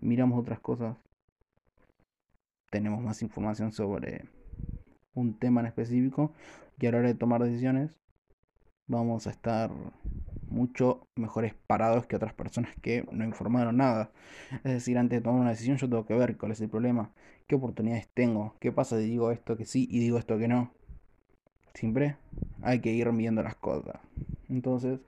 miramos 0.00 0.40
otras 0.40 0.60
cosas, 0.60 0.96
tenemos 2.70 3.02
más 3.02 3.22
información 3.22 3.72
sobre 3.72 4.28
un 5.14 5.38
tema 5.38 5.60
en 5.60 5.66
específico 5.66 6.32
y 6.78 6.86
a 6.86 6.92
la 6.92 6.98
hora 6.98 7.08
de 7.08 7.14
tomar 7.14 7.42
decisiones 7.42 7.96
vamos 8.86 9.26
a 9.26 9.30
estar 9.30 9.70
mucho 10.48 11.06
mejores 11.14 11.54
parados 11.66 12.06
que 12.06 12.16
otras 12.16 12.32
personas 12.32 12.74
que 12.80 13.06
no 13.12 13.24
informaron 13.24 13.76
nada. 13.76 14.10
Es 14.64 14.72
decir, 14.72 14.98
antes 14.98 15.18
de 15.18 15.22
tomar 15.22 15.40
una 15.40 15.50
decisión 15.50 15.76
yo 15.76 15.88
tengo 15.88 16.06
que 16.06 16.14
ver 16.14 16.36
cuál 16.36 16.52
es 16.52 16.60
el 16.60 16.70
problema, 16.70 17.12
qué 17.46 17.56
oportunidades 17.56 18.08
tengo, 18.14 18.56
qué 18.60 18.72
pasa 18.72 18.98
si 18.98 19.04
digo 19.04 19.30
esto 19.30 19.56
que 19.56 19.66
sí 19.66 19.86
y 19.90 20.00
digo 20.00 20.18
esto 20.18 20.38
que 20.38 20.48
no. 20.48 20.72
Siempre 21.74 22.16
hay 22.62 22.80
que 22.80 22.92
ir 22.92 23.10
viendo 23.12 23.42
las 23.42 23.54
cosas. 23.54 24.00
Entonces, 24.48 25.00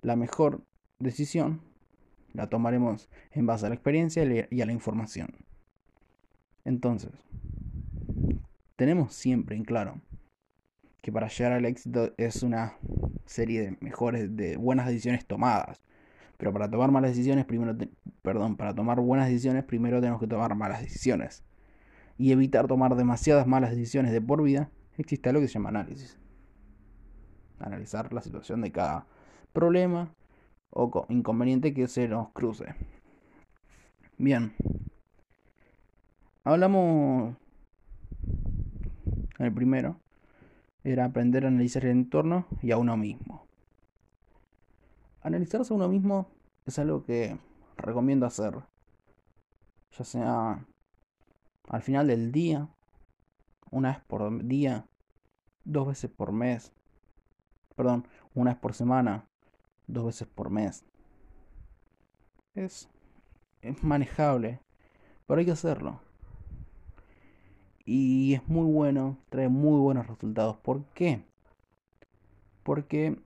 la 0.00 0.16
mejor 0.16 0.62
decisión 0.98 1.60
la 2.32 2.48
tomaremos 2.48 3.10
en 3.32 3.46
base 3.46 3.66
a 3.66 3.68
la 3.68 3.74
experiencia 3.74 4.24
y 4.50 4.60
a 4.60 4.66
la 4.66 4.72
información. 4.72 5.47
Entonces, 6.64 7.12
tenemos 8.76 9.12
siempre 9.14 9.56
en 9.56 9.64
claro 9.64 10.00
que 11.02 11.12
para 11.12 11.28
llegar 11.28 11.52
al 11.52 11.64
éxito 11.64 12.12
es 12.16 12.42
una 12.42 12.74
serie 13.24 13.62
de 13.62 13.76
mejores, 13.80 14.36
de 14.36 14.56
buenas 14.56 14.86
decisiones 14.86 15.26
tomadas. 15.26 15.82
Pero 16.36 16.52
para 16.52 16.70
tomar 16.70 16.90
malas 16.90 17.10
decisiones, 17.10 17.44
primero, 17.44 17.76
perdón, 18.22 18.56
para 18.56 18.74
tomar 18.74 19.00
buenas 19.00 19.28
decisiones, 19.28 19.64
primero 19.64 20.00
tenemos 20.00 20.20
que 20.20 20.26
tomar 20.26 20.54
malas 20.54 20.80
decisiones. 20.80 21.42
Y 22.16 22.32
evitar 22.32 22.66
tomar 22.66 22.94
demasiadas 22.94 23.46
malas 23.46 23.70
decisiones 23.70 24.12
de 24.12 24.20
por 24.20 24.42
vida, 24.42 24.70
existe 24.96 25.28
algo 25.28 25.40
que 25.40 25.48
se 25.48 25.54
llama 25.54 25.70
análisis. 25.70 26.18
Analizar 27.58 28.12
la 28.12 28.20
situación 28.20 28.60
de 28.60 28.70
cada 28.70 29.06
problema 29.52 30.14
o 30.70 31.06
inconveniente 31.08 31.74
que 31.74 31.88
se 31.88 32.06
nos 32.06 32.30
cruce. 32.30 32.74
Bien. 34.16 34.52
Hablamos 36.48 37.36
el 39.38 39.52
primero 39.52 40.00
era 40.82 41.04
aprender 41.04 41.44
a 41.44 41.48
analizar 41.48 41.84
el 41.84 41.90
entorno 41.90 42.46
y 42.62 42.70
a 42.70 42.78
uno 42.78 42.96
mismo. 42.96 43.46
Analizarse 45.20 45.74
a 45.74 45.76
uno 45.76 45.90
mismo 45.90 46.30
es 46.64 46.78
algo 46.78 47.04
que 47.04 47.38
recomiendo 47.76 48.24
hacer, 48.24 48.54
ya 49.90 50.04
sea 50.06 50.66
al 51.68 51.82
final 51.82 52.06
del 52.06 52.32
día, 52.32 52.66
una 53.70 53.90
vez 53.90 54.00
por 54.06 54.42
día, 54.42 54.86
dos 55.64 55.88
veces 55.88 56.10
por 56.10 56.32
mes, 56.32 56.72
perdón, 57.76 58.08
una 58.34 58.52
vez 58.52 58.58
por 58.58 58.72
semana, 58.72 59.28
dos 59.86 60.06
veces 60.06 60.26
por 60.26 60.48
mes. 60.48 60.82
Es, 62.54 62.88
es 63.60 63.84
manejable, 63.84 64.62
pero 65.26 65.40
hay 65.40 65.44
que 65.44 65.52
hacerlo. 65.52 66.07
Y 67.90 68.34
es 68.34 68.46
muy 68.46 68.70
bueno, 68.70 69.16
trae 69.30 69.48
muy 69.48 69.80
buenos 69.80 70.06
resultados. 70.08 70.58
¿Por 70.58 70.84
qué? 70.92 71.24
Porque 72.62 73.18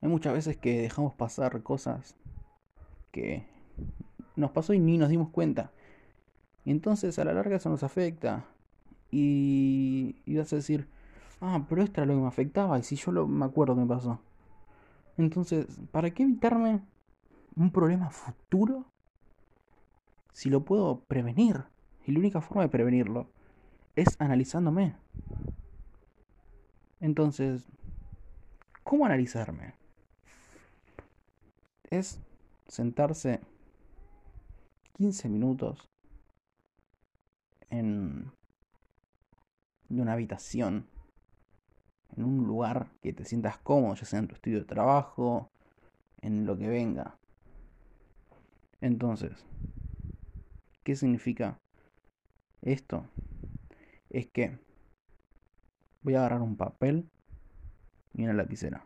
hay 0.00 0.08
muchas 0.08 0.32
veces 0.32 0.56
que 0.56 0.80
dejamos 0.80 1.12
pasar 1.12 1.62
cosas 1.62 2.16
que 3.12 3.46
nos 4.36 4.52
pasó 4.52 4.72
y 4.72 4.80
ni 4.80 4.96
nos 4.96 5.10
dimos 5.10 5.28
cuenta. 5.28 5.70
Y 6.64 6.70
entonces 6.70 7.18
a 7.18 7.26
la 7.26 7.34
larga 7.34 7.56
eso 7.56 7.68
nos 7.68 7.82
afecta. 7.82 8.46
Y, 9.10 10.16
y 10.24 10.38
vas 10.38 10.50
a 10.54 10.56
decir, 10.56 10.88
ah, 11.42 11.66
pero 11.68 11.82
esto 11.82 12.00
era 12.00 12.06
lo 12.06 12.14
que 12.14 12.22
me 12.22 12.28
afectaba. 12.28 12.78
Y 12.78 12.84
si 12.84 12.96
yo 12.96 13.26
me 13.26 13.44
acuerdo 13.44 13.76
me 13.76 13.84
pasó. 13.84 14.18
Entonces, 15.18 15.66
¿para 15.92 16.08
qué 16.08 16.22
evitarme 16.22 16.80
un 17.54 17.70
problema 17.70 18.08
futuro 18.08 18.86
si 20.32 20.48
lo 20.48 20.64
puedo 20.64 21.00
prevenir? 21.00 21.64
Y 22.10 22.12
la 22.12 22.18
única 22.18 22.40
forma 22.40 22.62
de 22.62 22.68
prevenirlo 22.68 23.30
es 23.94 24.20
analizándome. 24.20 24.96
Entonces, 26.98 27.64
¿cómo 28.82 29.06
analizarme? 29.06 29.74
Es 31.88 32.18
sentarse 32.66 33.38
15 34.94 35.28
minutos 35.28 35.88
en 37.68 38.32
una 39.88 40.14
habitación, 40.14 40.88
en 42.16 42.24
un 42.24 42.44
lugar 42.44 42.90
que 43.02 43.12
te 43.12 43.24
sientas 43.24 43.56
cómodo, 43.58 43.94
ya 43.94 44.04
sea 44.04 44.18
en 44.18 44.26
tu 44.26 44.34
estudio 44.34 44.58
de 44.58 44.64
trabajo, 44.64 45.48
en 46.22 46.44
lo 46.44 46.58
que 46.58 46.66
venga. 46.66 47.16
Entonces, 48.80 49.46
¿qué 50.82 50.96
significa 50.96 51.60
esto 52.62 53.06
es 54.10 54.26
que 54.26 54.58
voy 56.02 56.14
a 56.14 56.18
agarrar 56.20 56.42
un 56.42 56.56
papel 56.56 57.08
y 58.14 58.24
una 58.24 58.32
lapicera. 58.32 58.84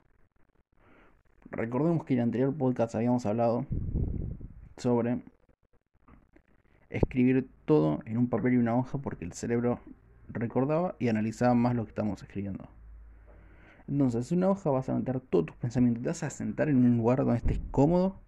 Recordemos 1.50 2.04
que 2.04 2.14
en 2.14 2.20
el 2.20 2.24
anterior 2.24 2.56
podcast 2.56 2.94
habíamos 2.94 3.26
hablado 3.26 3.66
sobre 4.76 5.22
escribir 6.90 7.48
todo 7.64 8.00
en 8.06 8.18
un 8.18 8.28
papel 8.28 8.54
y 8.54 8.56
una 8.56 8.76
hoja 8.76 8.98
porque 8.98 9.24
el 9.24 9.32
cerebro 9.32 9.80
recordaba 10.28 10.96
y 10.98 11.08
analizaba 11.08 11.54
más 11.54 11.74
lo 11.74 11.84
que 11.84 11.90
estamos 11.90 12.22
escribiendo. 12.22 12.68
Entonces, 13.86 14.30
en 14.32 14.38
una 14.38 14.50
hoja 14.50 14.70
vas 14.70 14.88
a 14.88 14.94
meter 14.94 15.20
todos 15.20 15.46
tus 15.46 15.56
pensamientos, 15.56 16.02
te 16.02 16.08
vas 16.08 16.22
a 16.22 16.30
sentar 16.30 16.68
en 16.68 16.76
un 16.76 16.96
lugar 16.96 17.18
donde 17.18 17.36
estés 17.36 17.60
cómodo 17.70 18.20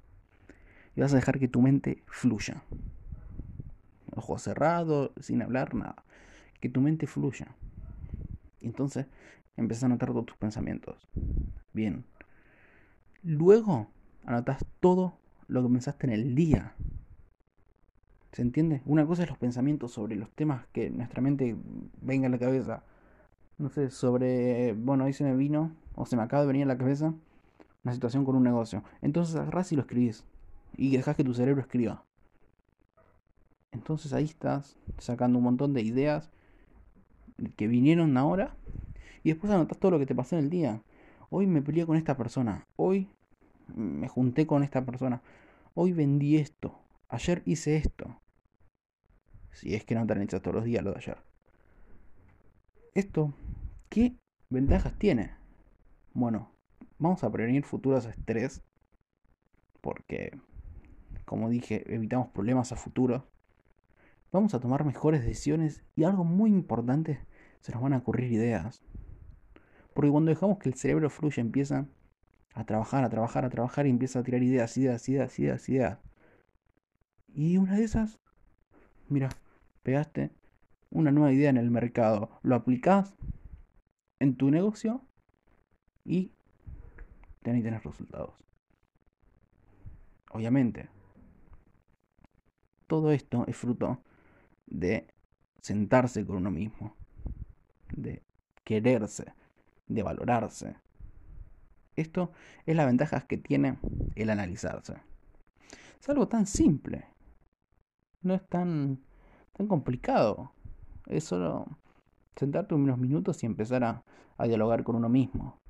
y 0.94 1.00
vas 1.00 1.12
a 1.12 1.16
dejar 1.16 1.38
que 1.38 1.48
tu 1.48 1.62
mente 1.62 2.02
fluya 2.06 2.62
ojos 4.14 4.42
cerrados, 4.42 5.10
sin 5.20 5.42
hablar 5.42 5.74
nada. 5.74 6.04
Que 6.60 6.68
tu 6.68 6.80
mente 6.80 7.06
fluya. 7.06 7.54
Entonces, 8.60 9.06
empiezas 9.56 9.84
a 9.84 9.86
anotar 9.86 10.10
todos 10.10 10.26
tus 10.26 10.36
pensamientos. 10.36 11.08
Bien. 11.72 12.04
Luego, 13.22 13.88
anotas 14.24 14.64
todo 14.80 15.18
lo 15.48 15.62
que 15.62 15.68
pensaste 15.68 16.06
en 16.06 16.12
el 16.12 16.34
día. 16.34 16.74
¿Se 18.32 18.42
entiende? 18.42 18.82
Una 18.84 19.06
cosa 19.06 19.22
es 19.22 19.28
los 19.28 19.38
pensamientos 19.38 19.92
sobre 19.92 20.16
los 20.16 20.30
temas 20.30 20.66
que 20.72 20.90
nuestra 20.90 21.22
mente 21.22 21.56
venga 22.02 22.26
a 22.26 22.30
la 22.30 22.38
cabeza. 22.38 22.82
No 23.58 23.70
sé, 23.70 23.90
sobre, 23.90 24.74
bueno, 24.74 25.04
ahí 25.04 25.14
se 25.14 25.24
me 25.24 25.34
vino, 25.34 25.72
o 25.94 26.04
se 26.04 26.16
me 26.16 26.22
acaba 26.22 26.42
de 26.42 26.48
venir 26.48 26.64
a 26.64 26.66
la 26.66 26.76
cabeza, 26.76 27.14
una 27.84 27.94
situación 27.94 28.24
con 28.24 28.36
un 28.36 28.42
negocio. 28.42 28.84
Entonces 29.00 29.36
agarras 29.36 29.72
y 29.72 29.76
lo 29.76 29.82
escribís. 29.82 30.24
Y 30.76 30.94
dejas 30.94 31.16
que 31.16 31.24
tu 31.24 31.32
cerebro 31.32 31.62
escriba. 31.62 32.04
Entonces 33.76 34.14
ahí 34.14 34.24
estás 34.24 34.74
sacando 34.96 35.36
un 35.36 35.44
montón 35.44 35.74
de 35.74 35.82
ideas 35.82 36.30
que 37.56 37.68
vinieron 37.68 38.16
ahora 38.16 38.56
y 39.22 39.28
después 39.28 39.52
anotas 39.52 39.78
todo 39.78 39.90
lo 39.90 39.98
que 39.98 40.06
te 40.06 40.14
pasó 40.14 40.38
en 40.38 40.44
el 40.44 40.50
día. 40.50 40.82
Hoy 41.28 41.46
me 41.46 41.60
peleé 41.60 41.84
con 41.84 41.98
esta 41.98 42.16
persona, 42.16 42.66
hoy 42.76 43.10
me 43.74 44.08
junté 44.08 44.46
con 44.46 44.62
esta 44.62 44.86
persona, 44.86 45.20
hoy 45.74 45.92
vendí 45.92 46.38
esto, 46.38 46.78
ayer 47.08 47.42
hice 47.44 47.76
esto. 47.76 48.18
Si 49.52 49.74
es 49.74 49.84
que 49.84 49.94
no 49.94 50.06
te 50.06 50.14
analizas 50.14 50.40
todos 50.40 50.54
los 50.54 50.64
días 50.64 50.82
lo 50.82 50.92
de 50.92 50.98
ayer. 50.98 51.18
Esto, 52.94 53.34
¿qué 53.90 54.16
ventajas 54.48 54.94
tiene? 54.98 55.34
Bueno, 56.14 56.50
vamos 56.98 57.22
a 57.24 57.30
prevenir 57.30 57.64
futuros 57.64 58.06
estrés 58.06 58.62
porque, 59.82 60.40
como 61.26 61.50
dije, 61.50 61.84
evitamos 61.94 62.28
problemas 62.28 62.72
a 62.72 62.76
futuro 62.76 63.35
vamos 64.32 64.54
a 64.54 64.60
tomar 64.60 64.84
mejores 64.84 65.22
decisiones 65.22 65.82
y 65.94 66.04
algo 66.04 66.24
muy 66.24 66.50
importante, 66.50 67.20
se 67.60 67.72
nos 67.72 67.82
van 67.82 67.92
a 67.92 67.98
ocurrir 67.98 68.32
ideas. 68.32 68.82
Porque 69.94 70.10
cuando 70.10 70.30
dejamos 70.30 70.58
que 70.58 70.68
el 70.68 70.74
cerebro 70.74 71.08
fluya, 71.10 71.40
empieza 71.40 71.86
a 72.54 72.64
trabajar, 72.64 73.04
a 73.04 73.10
trabajar, 73.10 73.44
a 73.44 73.50
trabajar 73.50 73.86
y 73.86 73.90
empieza 73.90 74.18
a 74.18 74.22
tirar 74.22 74.42
ideas, 74.42 74.76
ideas, 74.76 75.08
ideas, 75.08 75.38
ideas, 75.38 75.68
ideas. 75.68 75.98
Y 77.28 77.56
una 77.58 77.76
de 77.76 77.84
esas, 77.84 78.18
mira, 79.08 79.28
pegaste 79.82 80.30
una 80.90 81.12
nueva 81.12 81.32
idea 81.32 81.50
en 81.50 81.56
el 81.58 81.70
mercado, 81.70 82.30
lo 82.42 82.54
aplicás 82.54 83.14
en 84.18 84.36
tu 84.36 84.50
negocio 84.50 85.02
y 86.04 86.32
tenés, 87.42 87.62
tenés 87.62 87.84
resultados. 87.84 88.34
Obviamente, 90.30 90.88
todo 92.86 93.12
esto 93.12 93.44
es 93.46 93.56
fruto 93.56 94.00
de 94.66 95.06
sentarse 95.60 96.24
con 96.26 96.36
uno 96.36 96.50
mismo, 96.50 96.96
de 97.92 98.22
quererse, 98.64 99.32
de 99.86 100.02
valorarse. 100.02 100.76
Esto 101.94 102.32
es 102.66 102.76
la 102.76 102.84
ventaja 102.84 103.26
que 103.26 103.38
tiene 103.38 103.78
el 104.14 104.30
analizarse. 104.30 104.94
Es 106.00 106.08
algo 106.08 106.28
tan 106.28 106.46
simple. 106.46 107.06
No 108.20 108.34
es 108.34 108.46
tan, 108.48 109.00
tan 109.52 109.66
complicado. 109.66 110.52
Es 111.06 111.24
solo 111.24 111.78
sentarte 112.36 112.74
unos 112.74 112.98
minutos 112.98 113.42
y 113.42 113.46
empezar 113.46 113.82
a, 113.84 114.04
a 114.36 114.46
dialogar 114.46 114.84
con 114.84 114.96
uno 114.96 115.08
mismo. 115.08 115.60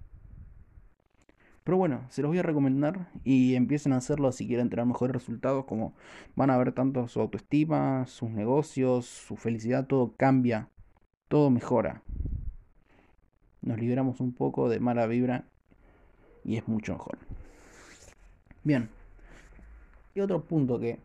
Pero 1.67 1.79
bueno, 1.79 2.07
se 2.11 2.23
los 2.23 2.29
voy 2.29 2.39
a 2.39 2.45
recomendar 2.45 3.09
y 3.25 3.57
empiecen 3.57 3.93
a 3.93 3.97
hacerlo 3.97 4.31
si 4.31 4.47
quieren 4.47 4.71
tener 4.71 4.87
mejores 4.87 5.13
resultados, 5.13 5.65
como 5.65 5.95
van 6.37 6.51
a 6.51 6.57
ver 6.57 6.71
tanto 6.71 7.09
su 7.09 7.21
autoestima, 7.21 8.07
sus 8.07 8.31
negocios, 8.31 9.07
su 9.07 9.35
felicidad, 9.35 9.89
todo 9.89 10.15
cambia, 10.17 10.71
todo 11.27 11.51
mejora. 11.51 12.05
Nos 13.63 13.81
liberamos 13.81 14.21
un 14.21 14.33
poco 14.33 14.69
de 14.69 14.79
mala 14.79 15.09
vibra 15.09 15.49
y 16.45 16.57
es 16.57 16.69
mucho 16.69 16.93
mejor. 16.93 17.19
Bien. 18.63 18.89
Y 20.15 20.21
otro 20.21 20.45
punto 20.45 20.79
que 20.79 21.01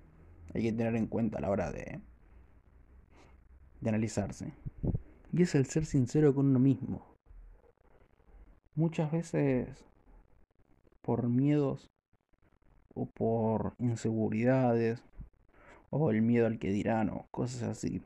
hay 0.53 0.61
que 0.61 0.73
tener 0.73 0.95
en 0.95 1.07
cuenta 1.07 1.39
a 1.39 1.41
la 1.41 1.49
hora 1.49 1.71
de, 1.71 2.01
de 3.79 3.89
analizarse. 3.89 4.53
Y 5.33 5.41
es 5.41 5.55
el 5.55 5.65
ser 5.65 5.87
sincero 5.87 6.35
con 6.35 6.45
uno 6.45 6.59
mismo. 6.59 7.03
Muchas 8.75 9.11
veces 9.11 9.90
por 11.01 11.27
miedos 11.27 11.89
o 12.93 13.05
por 13.05 13.73
inseguridades 13.79 15.03
o 15.89 16.11
el 16.11 16.21
miedo 16.21 16.47
al 16.47 16.59
que 16.59 16.71
dirán 16.71 17.09
o 17.09 17.27
cosas 17.31 17.63
así. 17.63 18.01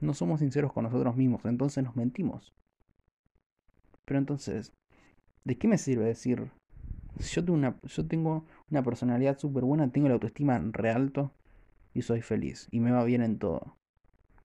No 0.00 0.14
somos 0.14 0.40
sinceros 0.40 0.72
con 0.72 0.84
nosotros 0.84 1.16
mismos, 1.16 1.44
entonces 1.44 1.82
nos 1.82 1.96
mentimos. 1.96 2.54
Pero 4.04 4.18
entonces, 4.18 4.72
¿de 5.44 5.58
qué 5.58 5.68
me 5.68 5.78
sirve 5.78 6.04
decir, 6.04 6.50
yo 7.18 7.44
tengo 7.44 7.58
una, 7.58 7.78
yo 7.82 8.06
tengo 8.06 8.44
una 8.70 8.82
personalidad 8.82 9.38
súper 9.38 9.64
buena, 9.64 9.90
tengo 9.90 10.08
la 10.08 10.14
autoestima 10.14 10.58
re 10.58 10.90
alto 10.90 11.32
y 11.94 12.02
soy 12.02 12.22
feliz 12.22 12.68
y 12.70 12.80
me 12.80 12.92
va 12.92 13.04
bien 13.04 13.22
en 13.22 13.38
todo. 13.38 13.76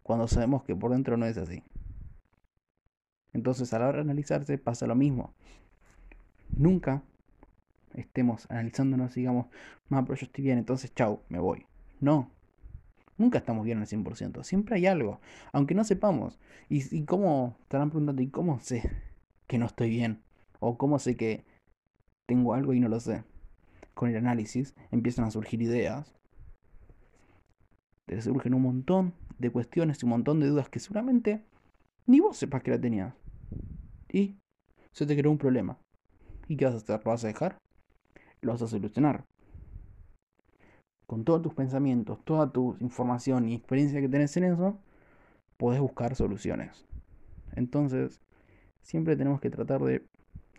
Cuando 0.02 0.28
sabemos 0.28 0.64
que 0.64 0.76
por 0.76 0.92
dentro 0.92 1.18
no 1.18 1.26
es 1.26 1.38
así. 1.38 1.64
Entonces 3.32 3.74
a 3.74 3.80
la 3.80 3.88
hora 3.88 3.98
de 3.98 4.04
analizarse 4.04 4.58
pasa 4.58 4.88
lo 4.88 4.96
mismo. 4.96 5.34
Nunca 6.56 7.04
estemos 7.96 8.50
analizándonos 8.50 9.16
digamos, 9.16 9.48
más 9.90 10.04
pero 10.04 10.16
yo 10.16 10.26
estoy 10.26 10.44
bien, 10.44 10.58
entonces 10.58 10.94
chau, 10.94 11.22
me 11.30 11.40
voy. 11.40 11.66
No. 12.00 12.30
Nunca 13.18 13.38
estamos 13.38 13.64
bien 13.64 13.80
al 13.80 13.88
100%. 13.88 14.44
Siempre 14.44 14.76
hay 14.76 14.88
algo. 14.88 15.20
Aunque 15.52 15.76
no 15.76 15.84
sepamos. 15.84 16.40
¿Y, 16.70 16.96
y 16.96 17.06
cómo? 17.06 17.56
Estarán 17.62 17.90
preguntando, 17.90 18.22
¿y 18.22 18.28
cómo 18.28 18.60
sé 18.60 18.90
que 19.48 19.58
no 19.58 19.68
estoy 19.68 19.90
bien? 19.90 20.22
¿O 20.60 20.78
cómo 20.78 20.98
sé 21.00 21.16
que 21.16 21.46
tengo 22.28 22.54
algo 22.54 22.74
y 22.74 22.80
no 22.80 22.90
lo 22.90 23.00
sé? 23.00 23.24
Con 23.94 24.10
el 24.10 24.18
análisis 24.18 24.74
empiezan 24.92 25.26
a 25.26 25.32
surgir 25.32 25.62
ideas. 25.62 26.14
Te 28.08 28.22
surgen 28.22 28.54
un 28.54 28.64
montón 28.64 29.14
de 29.38 29.52
cuestiones 29.52 30.02
y 30.02 30.06
un 30.06 30.12
montón 30.12 30.40
de 30.40 30.48
dudas 30.48 30.70
que 30.70 30.80
seguramente 30.80 31.44
ni 32.06 32.20
vos 32.20 32.38
sepas 32.38 32.64
que 32.64 32.72
la 32.72 32.82
tenías. 32.82 33.14
Y 34.12 34.36
se 34.92 35.06
te 35.06 35.16
creó 35.16 35.32
un 35.32 35.38
problema. 35.38 35.78
¿Y 36.48 36.58
qué 36.58 36.66
vas 36.66 36.74
a 36.74 36.78
hacer? 36.78 37.02
¿Lo 37.04 37.12
vas 37.12 37.24
a 37.24 37.28
dejar? 37.28 37.58
Lo 38.44 38.52
vas 38.52 38.62
a 38.62 38.68
solucionar. 38.68 39.26
Con 41.08 41.24
todos 41.24 41.42
tus 41.42 41.54
pensamientos, 41.54 42.24
toda 42.24 42.52
tu 42.52 42.78
información 42.80 43.50
y 43.50 43.56
experiencia 43.56 44.02
que 44.02 44.10
tenés 44.10 44.38
en 44.38 44.44
eso, 44.46 44.80
podés 45.58 45.82
buscar 45.82 46.16
soluciones. 46.16 46.86
Entonces, 47.56 48.22
siempre 48.82 49.16
tenemos 49.16 49.42
que 49.42 49.50
tratar 49.50 49.82
de 49.82 50.06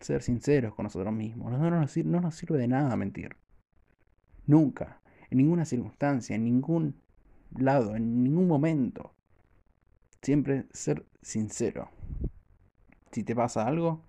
ser 0.00 0.22
sinceros 0.22 0.74
con 0.74 0.84
nosotros 0.84 1.12
mismos. 1.12 1.52
No, 1.52 1.58
no, 1.58 1.70
no 1.70 2.20
nos 2.20 2.34
sirve 2.34 2.58
de 2.58 2.68
nada 2.68 2.96
mentir. 2.96 3.36
Nunca, 4.46 5.00
en 5.30 5.38
ninguna 5.38 5.64
circunstancia, 5.64 6.36
en 6.36 6.44
ningún 6.44 7.00
lado, 7.56 7.96
en 7.96 8.22
ningún 8.22 8.48
momento. 8.48 9.14
Siempre 10.22 10.66
ser 10.72 11.04
sincero. 11.22 11.90
Si 13.12 13.24
te 13.24 13.34
pasa 13.34 13.66
algo, 13.66 14.02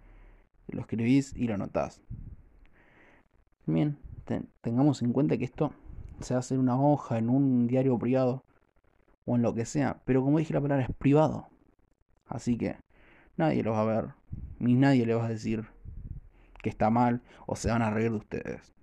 lo 0.68 0.82
escribís 0.82 1.36
y 1.36 1.48
lo 1.48 1.58
notás. 1.58 2.02
Bien, 3.67 3.97
tengamos 4.62 5.01
en 5.01 5.12
cuenta 5.12 5.38
que 5.38 5.45
esto 5.45 5.73
se 6.19 6.36
hace 6.36 6.54
en 6.54 6.60
una 6.60 6.80
hoja, 6.80 7.17
en 7.17 7.30
un 7.30 7.65
diario 7.65 7.97
privado 7.97 8.43
o 9.25 9.36
en 9.36 9.41
lo 9.41 9.56
que 9.56 9.65
sea. 9.65 10.01
Pero 10.06 10.23
como 10.23 10.38
dije, 10.38 10.54
la 10.54 10.62
palabra 10.62 10.86
es 10.86 10.95
privado. 10.95 11.47
Así 12.28 12.58
que 12.58 12.78
nadie 13.38 13.63
lo 13.63 13.71
va 13.71 13.82
a 13.82 13.86
ver. 13.86 14.13
Ni 14.60 14.75
nadie 14.75 15.06
le 15.06 15.15
va 15.15 15.25
a 15.25 15.30
decir 15.30 15.65
que 16.62 16.69
está 16.69 16.91
mal 16.91 17.21
o 17.47 17.56
se 17.56 17.69
van 17.69 17.82
a 17.82 17.89
reír 17.89 18.12
de 18.12 18.17
ustedes. 18.17 18.73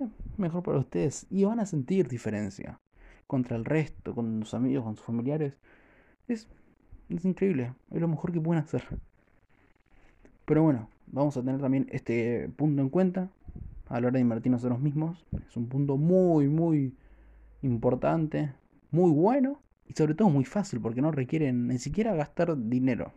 Eh, 0.00 0.08
mejor 0.36 0.64
para 0.64 0.78
ustedes. 0.78 1.26
Y 1.30 1.44
van 1.44 1.60
a 1.60 1.66
sentir 1.66 2.08
diferencia 2.08 2.80
contra 3.28 3.56
el 3.56 3.64
resto, 3.64 4.14
con 4.14 4.40
sus 4.40 4.54
amigos, 4.54 4.84
con 4.84 4.96
sus 4.96 5.06
familiares. 5.06 5.56
Es, 6.26 6.48
es 7.08 7.24
increíble. 7.24 7.74
Es 7.92 8.00
lo 8.00 8.08
mejor 8.08 8.32
que 8.32 8.40
pueden 8.40 8.62
hacer. 8.62 8.82
Pero 10.44 10.64
bueno, 10.64 10.88
vamos 11.12 11.36
a 11.36 11.42
tener 11.42 11.60
también 11.60 11.86
este 11.92 12.48
punto 12.56 12.82
en 12.82 12.88
cuenta 12.88 13.30
a 13.86 14.00
la 14.00 14.08
hora 14.08 14.14
de 14.14 14.20
invertir 14.20 14.50
nosotros 14.50 14.80
mismos. 14.80 15.24
Es 15.46 15.56
un 15.56 15.68
punto 15.68 15.96
muy, 15.96 16.48
muy 16.48 16.96
importante, 17.60 18.52
muy 18.90 19.12
bueno 19.12 19.62
y 19.86 19.92
sobre 19.92 20.14
todo 20.14 20.30
muy 20.30 20.44
fácil 20.44 20.80
porque 20.80 21.02
no 21.02 21.12
requieren 21.12 21.68
ni 21.68 21.78
siquiera 21.78 22.14
gastar 22.14 22.56
dinero. 22.56 23.12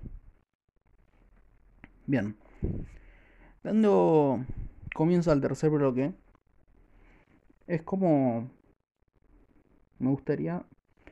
Bien, 2.06 2.36
dando 3.64 4.46
comienzo 4.94 5.32
al 5.32 5.42
tercer 5.42 5.72
bloque, 5.72 6.14
es 7.66 7.82
como 7.82 8.52
me 9.98 10.10
gustaría 10.10 10.64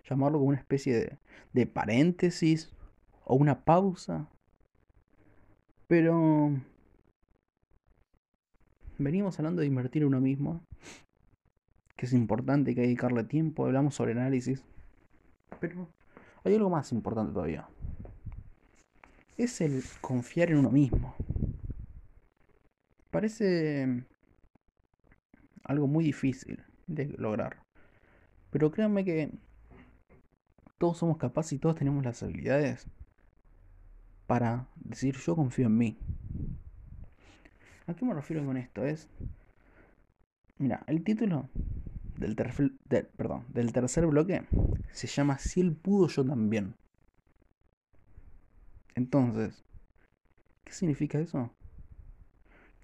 llamarlo 0.07 0.37
como 0.37 0.49
una 0.49 0.59
especie 0.59 0.93
de, 0.93 1.17
de 1.53 1.65
paréntesis 1.65 2.71
o 3.23 3.35
una 3.35 3.63
pausa. 3.63 4.29
Pero 5.87 6.51
venimos 9.03 9.37
hablando 9.39 9.61
de 9.61 9.67
invertir 9.67 10.05
uno 10.05 10.21
mismo, 10.21 10.65
que 11.95 12.05
es 12.05 12.13
importante, 12.13 12.73
que 12.73 12.81
hay 12.81 12.85
que 12.85 12.87
dedicarle 12.87 13.23
tiempo, 13.25 13.65
hablamos 13.65 13.95
sobre 13.95 14.13
análisis, 14.13 14.63
pero 15.59 15.89
hay 16.43 16.55
algo 16.55 16.69
más 16.69 16.91
importante 16.91 17.33
todavía. 17.33 17.67
Es 19.37 19.61
el 19.61 19.83
confiar 20.01 20.51
en 20.51 20.59
uno 20.59 20.71
mismo. 20.71 21.15
Parece 23.11 24.05
algo 25.63 25.87
muy 25.87 26.03
difícil 26.03 26.63
de 26.87 27.07
lograr. 27.17 27.63
Pero 28.51 28.71
créanme 28.71 29.03
que 29.03 29.31
todos 30.77 30.97
somos 30.97 31.17
capaces 31.17 31.53
y 31.53 31.59
todos 31.59 31.75
tenemos 31.75 32.03
las 32.03 32.21
habilidades 32.23 32.87
para 34.27 34.67
decir 34.75 35.15
yo 35.17 35.35
confío 35.35 35.67
en 35.67 35.77
mí. 35.77 35.97
¿A 37.87 37.93
qué 37.93 38.05
me 38.05 38.13
refiero 38.13 38.45
con 38.45 38.57
esto? 38.57 38.85
Es. 38.85 39.09
Mira, 40.57 40.83
el 40.87 41.03
título 41.03 41.49
del, 42.17 42.35
tercer 43.73 44.05
bloque 44.05 44.45
se 44.91 45.07
llama 45.07 45.37
Si 45.37 45.59
él 45.59 45.73
pudo, 45.75 46.07
yo 46.07 46.23
también. 46.25 46.75
Entonces, 48.95 49.63
¿qué 50.63 50.71
significa 50.71 51.19
eso? 51.19 51.51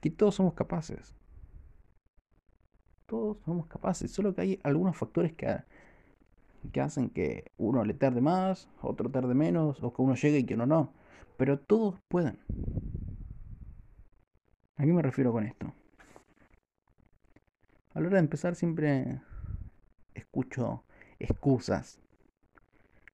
Que 0.02 0.10
todos 0.10 0.36
somos 0.36 0.54
capaces. 0.54 1.14
Todos 3.06 3.38
somos 3.46 3.68
capaces, 3.68 4.12
solo 4.12 4.36
que 4.36 4.42
hay 4.42 4.60
algunos 4.64 4.98
factores 4.98 5.34
que, 5.34 5.64
que 6.72 6.82
hacen 6.82 7.10
que 7.10 7.52
uno 7.58 7.84
le 7.86 7.94
tarde 7.94 8.22
más, 8.22 8.68
otro 8.82 9.10
tarde 9.10 9.34
menos, 9.34 9.82
o 9.82 9.94
que 9.94 10.02
uno 10.02 10.16
llegue 10.16 10.40
y 10.40 10.44
que 10.46 10.56
uno 10.56 10.66
no. 10.66 10.94
Pero 11.38 11.58
todos 11.58 11.96
pueden. 12.08 12.40
¿A 14.80 14.86
qué 14.86 14.94
me 14.94 15.02
refiero 15.02 15.34
con 15.34 15.46
esto? 15.46 15.74
A 17.94 18.00
la 18.00 18.08
hora 18.08 18.16
de 18.16 18.22
empezar 18.24 18.56
siempre 18.56 19.20
escucho 20.14 20.86
excusas 21.20 22.00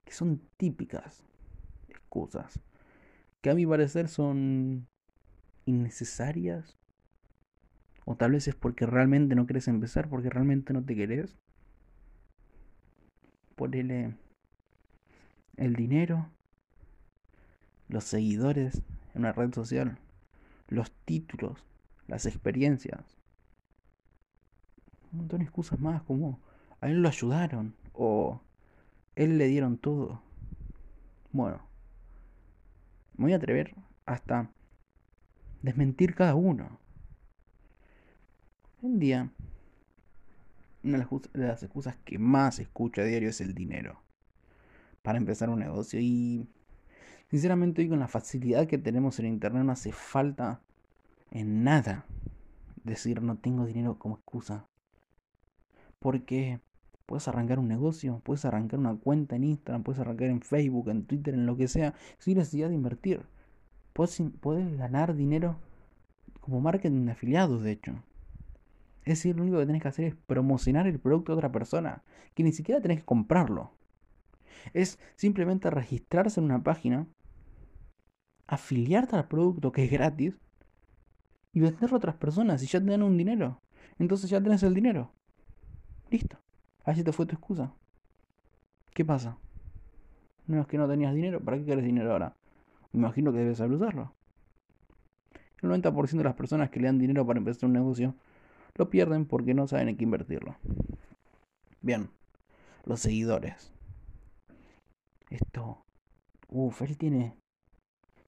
que 0.03 0.13
son 0.13 0.47
típicas 0.57 1.23
excusas 1.89 2.59
que 3.41 3.49
a 3.49 3.55
mi 3.55 3.65
parecer 3.65 4.09
son 4.09 4.87
innecesarias 5.65 6.77
o 8.05 8.15
tal 8.15 8.33
vez 8.33 8.47
es 8.47 8.53
porque 8.53 8.85
realmente 8.85 9.33
no 9.33 9.47
quieres 9.47 9.67
empezar 9.67 10.07
porque 10.07 10.29
realmente 10.29 10.71
no 10.71 10.85
te 10.85 10.95
querés 10.95 11.35
ponele 13.55 14.15
el 15.57 15.75
dinero 15.75 16.29
los 17.87 18.03
seguidores 18.03 18.83
en 19.15 19.21
una 19.21 19.31
red 19.31 19.51
social 19.51 19.97
los 20.67 20.91
títulos, 21.05 21.65
las 22.07 22.25
experiencias. 22.25 23.17
Un 25.11 25.19
montón 25.19 25.39
de 25.39 25.45
excusas 25.45 25.79
más 25.79 26.01
como 26.03 26.39
a 26.81 26.89
él 26.89 27.01
lo 27.01 27.07
ayudaron 27.07 27.75
o 27.93 28.41
él 29.15 29.37
le 29.37 29.47
dieron 29.47 29.77
todo. 29.77 30.21
Bueno, 31.31 31.61
me 33.17 33.25
voy 33.25 33.33
a 33.33 33.37
atrever 33.37 33.75
hasta 34.05 34.51
desmentir 35.61 36.15
cada 36.15 36.35
uno. 36.35 36.79
Un 38.81 38.99
día, 38.99 39.31
una 40.83 40.97
de 41.33 41.47
las 41.47 41.63
excusas 41.63 41.97
que 42.05 42.19
más 42.19 42.59
escucho 42.59 43.01
a 43.01 43.05
diario 43.05 43.29
es 43.29 43.41
el 43.41 43.55
dinero. 43.55 44.01
Para 45.01 45.17
empezar 45.17 45.49
un 45.49 45.59
negocio 45.59 45.99
y 45.99 46.47
Sinceramente 47.29 47.81
hoy 47.81 47.89
con 47.89 47.99
la 47.99 48.07
facilidad 48.07 48.67
que 48.67 48.77
tenemos 48.77 49.19
en 49.19 49.25
internet 49.25 49.63
no 49.63 49.71
hace 49.71 49.91
falta 49.91 50.61
en 51.31 51.63
nada 51.63 52.05
decir 52.85 53.21
no 53.21 53.37
tengo 53.37 53.65
dinero 53.65 53.97
como 53.99 54.15
excusa. 54.15 54.67
Porque 55.99 56.59
puedes 57.05 57.27
arrancar 57.27 57.59
un 57.59 57.67
negocio, 57.67 58.21
puedes 58.23 58.45
arrancar 58.45 58.79
una 58.79 58.95
cuenta 58.95 59.35
en 59.35 59.43
Instagram, 59.43 59.83
puedes 59.83 59.99
arrancar 59.99 60.29
en 60.29 60.41
Facebook, 60.41 60.89
en 60.89 61.05
Twitter, 61.05 61.33
en 61.33 61.45
lo 61.45 61.57
que 61.57 61.67
sea, 61.67 61.93
sin 62.19 62.37
necesidad 62.37 62.69
de 62.69 62.75
invertir. 62.75 63.25
Puedes, 63.93 64.77
ganar 64.77 65.15
dinero 65.15 65.57
como 66.41 66.61
marketing 66.61 67.05
de 67.05 67.11
afiliados, 67.13 67.63
de 67.63 67.71
hecho. 67.71 68.03
Es 69.03 69.19
decir, 69.19 69.35
lo 69.35 69.43
único 69.43 69.59
que 69.59 69.65
tenés 69.65 69.81
que 69.81 69.87
hacer 69.87 70.05
es 70.05 70.15
promocionar 70.15 70.87
el 70.87 70.99
producto 70.99 71.31
de 71.31 71.37
otra 71.37 71.51
persona, 71.51 72.03
que 72.33 72.43
ni 72.43 72.51
siquiera 72.51 72.81
tenés 72.81 72.99
que 72.99 73.05
comprarlo. 73.05 73.71
Es 74.73 74.99
simplemente 75.15 75.69
registrarse 75.69 76.39
en 76.39 76.45
una 76.45 76.63
página, 76.63 77.07
afiliarte 78.47 79.15
al 79.15 79.27
producto 79.27 79.71
que 79.71 79.85
es 79.85 79.91
gratis 79.91 80.37
y 81.53 81.59
venderlo 81.59 81.95
a 81.95 81.97
otras 81.97 82.15
personas 82.15 82.61
y 82.63 82.67
ya 82.67 82.79
te 82.79 82.85
dan 82.85 83.03
un 83.03 83.17
dinero. 83.17 83.61
Entonces 83.97 84.29
ya 84.29 84.41
tenés 84.41 84.63
el 84.63 84.73
dinero. 84.73 85.11
Listo. 86.09 86.37
Así 86.83 87.03
te 87.03 87.11
fue 87.11 87.25
tu 87.25 87.35
excusa. 87.35 87.73
¿Qué 88.93 89.03
pasa? 89.03 89.37
No 90.47 90.61
es 90.61 90.67
que 90.67 90.77
no 90.77 90.87
tenías 90.87 91.13
dinero, 91.15 91.41
¿para 91.41 91.57
qué 91.57 91.65
querés 91.65 91.83
dinero 91.83 92.11
ahora? 92.11 92.35
Me 92.91 92.99
imagino 92.99 93.31
que 93.31 93.39
debes 93.39 93.57
saber 93.57 93.73
usarlo. 93.73 94.13
El 95.61 95.69
90% 95.69 96.17
de 96.17 96.23
las 96.23 96.35
personas 96.35 96.69
que 96.69 96.79
le 96.79 96.87
dan 96.87 96.99
dinero 96.99 97.25
para 97.25 97.39
empezar 97.39 97.67
un 97.67 97.73
negocio 97.73 98.15
lo 98.75 98.89
pierden 98.89 99.25
porque 99.25 99.53
no 99.53 99.67
saben 99.67 99.89
en 99.89 99.97
qué 99.97 100.03
invertirlo. 100.03 100.57
Bien, 101.81 102.09
los 102.83 102.99
seguidores. 102.99 103.73
Esto, 105.29 105.85
uff, 106.47 106.81
él 106.81 106.97
tiene 106.97 107.35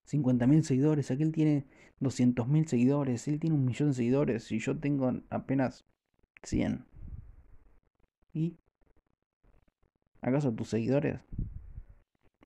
50.000 0.08 0.62
seguidores, 0.64 1.12
aquel 1.12 1.32
tiene 1.32 1.66
200.000 2.00 2.66
seguidores, 2.66 3.28
él 3.28 3.40
tiene 3.40 3.56
un 3.56 3.66
millón 3.66 3.90
de 3.90 3.96
seguidores 3.96 4.52
y 4.52 4.60
yo 4.60 4.80
tengo 4.80 5.12
apenas 5.30 5.86
100. 6.44 6.86
¿Y 8.34 8.58
acaso 10.22 10.54
tus 10.54 10.70
seguidores 10.70 11.20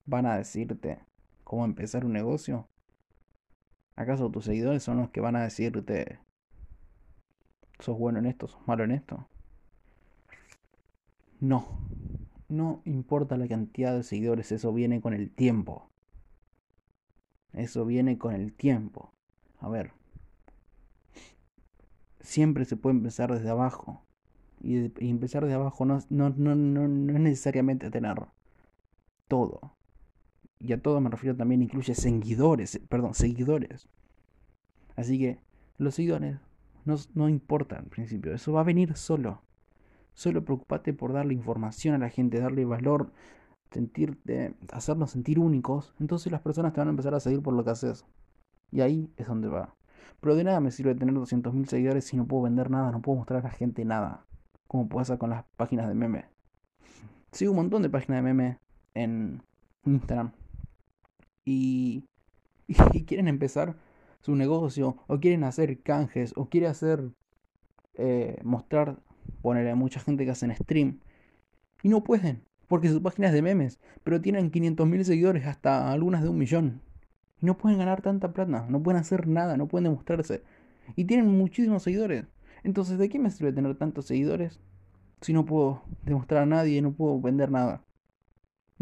van 0.06 0.26
a 0.26 0.36
decirte 0.36 0.98
cómo 1.44 1.64
empezar 1.64 2.04
un 2.04 2.12
negocio? 2.12 2.68
¿Acaso 3.94 4.30
tus 4.30 4.46
seguidores 4.46 4.82
son 4.82 4.96
los 4.96 5.10
que 5.10 5.20
van 5.20 5.36
a 5.36 5.42
decirte 5.42 6.18
sos 7.78 7.98
bueno 7.98 8.18
en 8.18 8.26
esto, 8.26 8.48
sos 8.48 8.66
malo 8.66 8.84
en 8.84 8.92
esto? 8.92 9.28
No, 11.40 11.78
no 12.48 12.82
importa 12.84 13.36
la 13.36 13.48
cantidad 13.48 13.94
de 13.94 14.02
seguidores, 14.02 14.50
eso 14.50 14.72
viene 14.72 15.00
con 15.00 15.12
el 15.12 15.30
tiempo. 15.30 15.91
Eso 17.52 17.84
viene 17.84 18.18
con 18.18 18.34
el 18.34 18.52
tiempo. 18.52 19.12
A 19.58 19.68
ver, 19.68 19.92
siempre 22.20 22.64
se 22.64 22.76
puede 22.76 22.96
empezar 22.96 23.32
desde 23.32 23.50
abajo. 23.50 24.02
Y, 24.60 24.92
empezar 25.08 25.42
desde 25.42 25.56
abajo 25.56 25.84
no, 25.84 25.98
no, 26.08 26.30
no, 26.30 26.54
no, 26.54 26.88
no 26.88 27.12
es 27.12 27.20
necesariamente 27.20 27.90
tener 27.90 28.16
todo. 29.28 29.76
Y 30.58 30.72
a 30.72 30.80
todo 30.80 31.00
me 31.00 31.10
refiero 31.10 31.36
también 31.36 31.62
incluye 31.62 31.94
seguidores, 31.94 32.80
perdón, 32.88 33.14
seguidores. 33.14 33.88
Así 34.94 35.18
que 35.18 35.40
los 35.78 35.96
seguidores 35.96 36.38
no, 36.84 36.96
no 37.14 37.28
importa 37.28 37.78
al 37.78 37.86
principio, 37.86 38.32
eso 38.32 38.52
va 38.52 38.60
a 38.60 38.64
venir 38.64 38.96
solo. 38.96 39.42
Solo 40.14 40.44
preocupate 40.44 40.92
por 40.92 41.12
darle 41.12 41.34
información 41.34 41.94
a 41.94 41.98
la 41.98 42.10
gente, 42.10 42.38
darle 42.38 42.64
valor, 42.64 43.12
sentirte, 43.72 44.54
hacernos 44.72 45.10
sentir 45.10 45.38
únicos. 45.38 45.94
Entonces 46.00 46.30
las 46.32 46.40
personas 46.40 46.72
te 46.72 46.80
van 46.80 46.88
a 46.88 46.90
empezar 46.90 47.14
a 47.14 47.20
seguir 47.20 47.42
por 47.42 47.54
lo 47.54 47.64
que 47.64 47.70
haces. 47.70 48.04
Y 48.70 48.80
ahí 48.80 49.12
es 49.16 49.26
donde 49.26 49.48
va. 49.48 49.74
Pero 50.20 50.34
de 50.36 50.44
nada 50.44 50.60
me 50.60 50.70
sirve 50.70 50.94
tener 50.94 51.14
200.000 51.14 51.66
seguidores 51.66 52.04
si 52.04 52.16
no 52.16 52.26
puedo 52.26 52.44
vender 52.44 52.70
nada, 52.70 52.92
no 52.92 53.02
puedo 53.02 53.18
mostrar 53.18 53.40
a 53.40 53.44
la 53.44 53.50
gente 53.50 53.84
nada. 53.84 54.24
Como 54.66 54.88
pasa 54.88 55.18
con 55.18 55.30
las 55.30 55.44
páginas 55.56 55.88
de 55.88 55.94
meme. 55.94 56.26
Sigo 57.32 57.52
un 57.52 57.56
montón 57.56 57.82
de 57.82 57.90
páginas 57.90 58.18
de 58.18 58.22
meme 58.22 58.58
en 58.94 59.42
Instagram 59.84 60.32
y, 61.44 62.04
y 62.92 63.04
quieren 63.04 63.28
empezar 63.28 63.76
su 64.20 64.36
negocio 64.36 64.96
o 65.06 65.18
quieren 65.18 65.44
hacer 65.44 65.82
canjes 65.82 66.32
o 66.36 66.48
quieren 66.48 66.70
hacer 66.70 67.10
eh, 67.94 68.38
mostrar 68.44 69.02
ponerle 69.42 69.70
a 69.70 69.76
mucha 69.76 70.00
gente 70.00 70.24
que 70.24 70.30
hacen 70.30 70.54
stream 70.54 71.00
y 71.82 71.88
no 71.88 72.02
pueden 72.02 72.44
porque 72.72 72.88
su 72.88 73.02
página 73.02 73.26
es 73.26 73.34
de 73.34 73.42
memes 73.42 73.78
pero 74.02 74.22
tienen 74.22 74.50
500.000 74.50 75.04
seguidores 75.04 75.46
hasta 75.46 75.92
algunas 75.92 76.22
de 76.22 76.30
un 76.30 76.38
millón 76.38 76.80
no 77.42 77.58
pueden 77.58 77.78
ganar 77.78 78.00
tanta 78.00 78.32
plata 78.32 78.64
no 78.70 78.82
pueden 78.82 78.98
hacer 78.98 79.28
nada 79.28 79.58
no 79.58 79.68
pueden 79.68 79.84
demostrarse 79.84 80.42
y 80.96 81.04
tienen 81.04 81.26
muchísimos 81.26 81.82
seguidores 81.82 82.24
entonces 82.62 82.96
de 82.96 83.10
qué 83.10 83.18
me 83.18 83.30
sirve 83.30 83.52
tener 83.52 83.76
tantos 83.76 84.06
seguidores 84.06 84.58
si 85.20 85.34
no 85.34 85.44
puedo 85.44 85.82
demostrar 86.06 86.44
a 86.44 86.46
nadie 86.46 86.80
no 86.80 86.92
puedo 86.92 87.20
vender 87.20 87.50
nada 87.50 87.82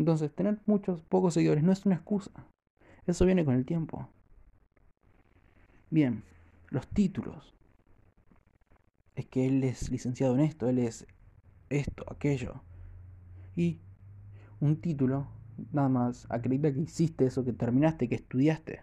entonces, 0.01 0.35
tener 0.35 0.59
muchos, 0.65 1.03
pocos 1.03 1.35
seguidores 1.35 1.63
no 1.63 1.73
es 1.73 1.85
una 1.85 1.97
excusa. 1.97 2.31
Eso 3.07 3.27
viene 3.27 3.45
con 3.45 3.55
el 3.55 3.67
tiempo. 3.67 4.09
Bien, 5.91 6.23
los 6.71 6.89
títulos. 6.89 7.55
Es 9.15 9.27
que 9.27 9.47
él 9.47 9.63
es 9.63 9.91
licenciado 9.91 10.35
en 10.37 10.41
esto, 10.41 10.71
él 10.71 10.79
es 10.79 11.07
esto, 11.69 12.07
aquello. 12.11 12.63
Y 13.57 13.81
un 14.61 14.81
título, 14.81 15.29
nada 15.73 15.89
más, 15.89 16.27
acredita 16.31 16.73
que 16.73 16.81
hiciste 16.81 17.27
eso, 17.27 17.45
que 17.45 17.53
terminaste, 17.53 18.09
que 18.09 18.15
estudiaste. 18.17 18.83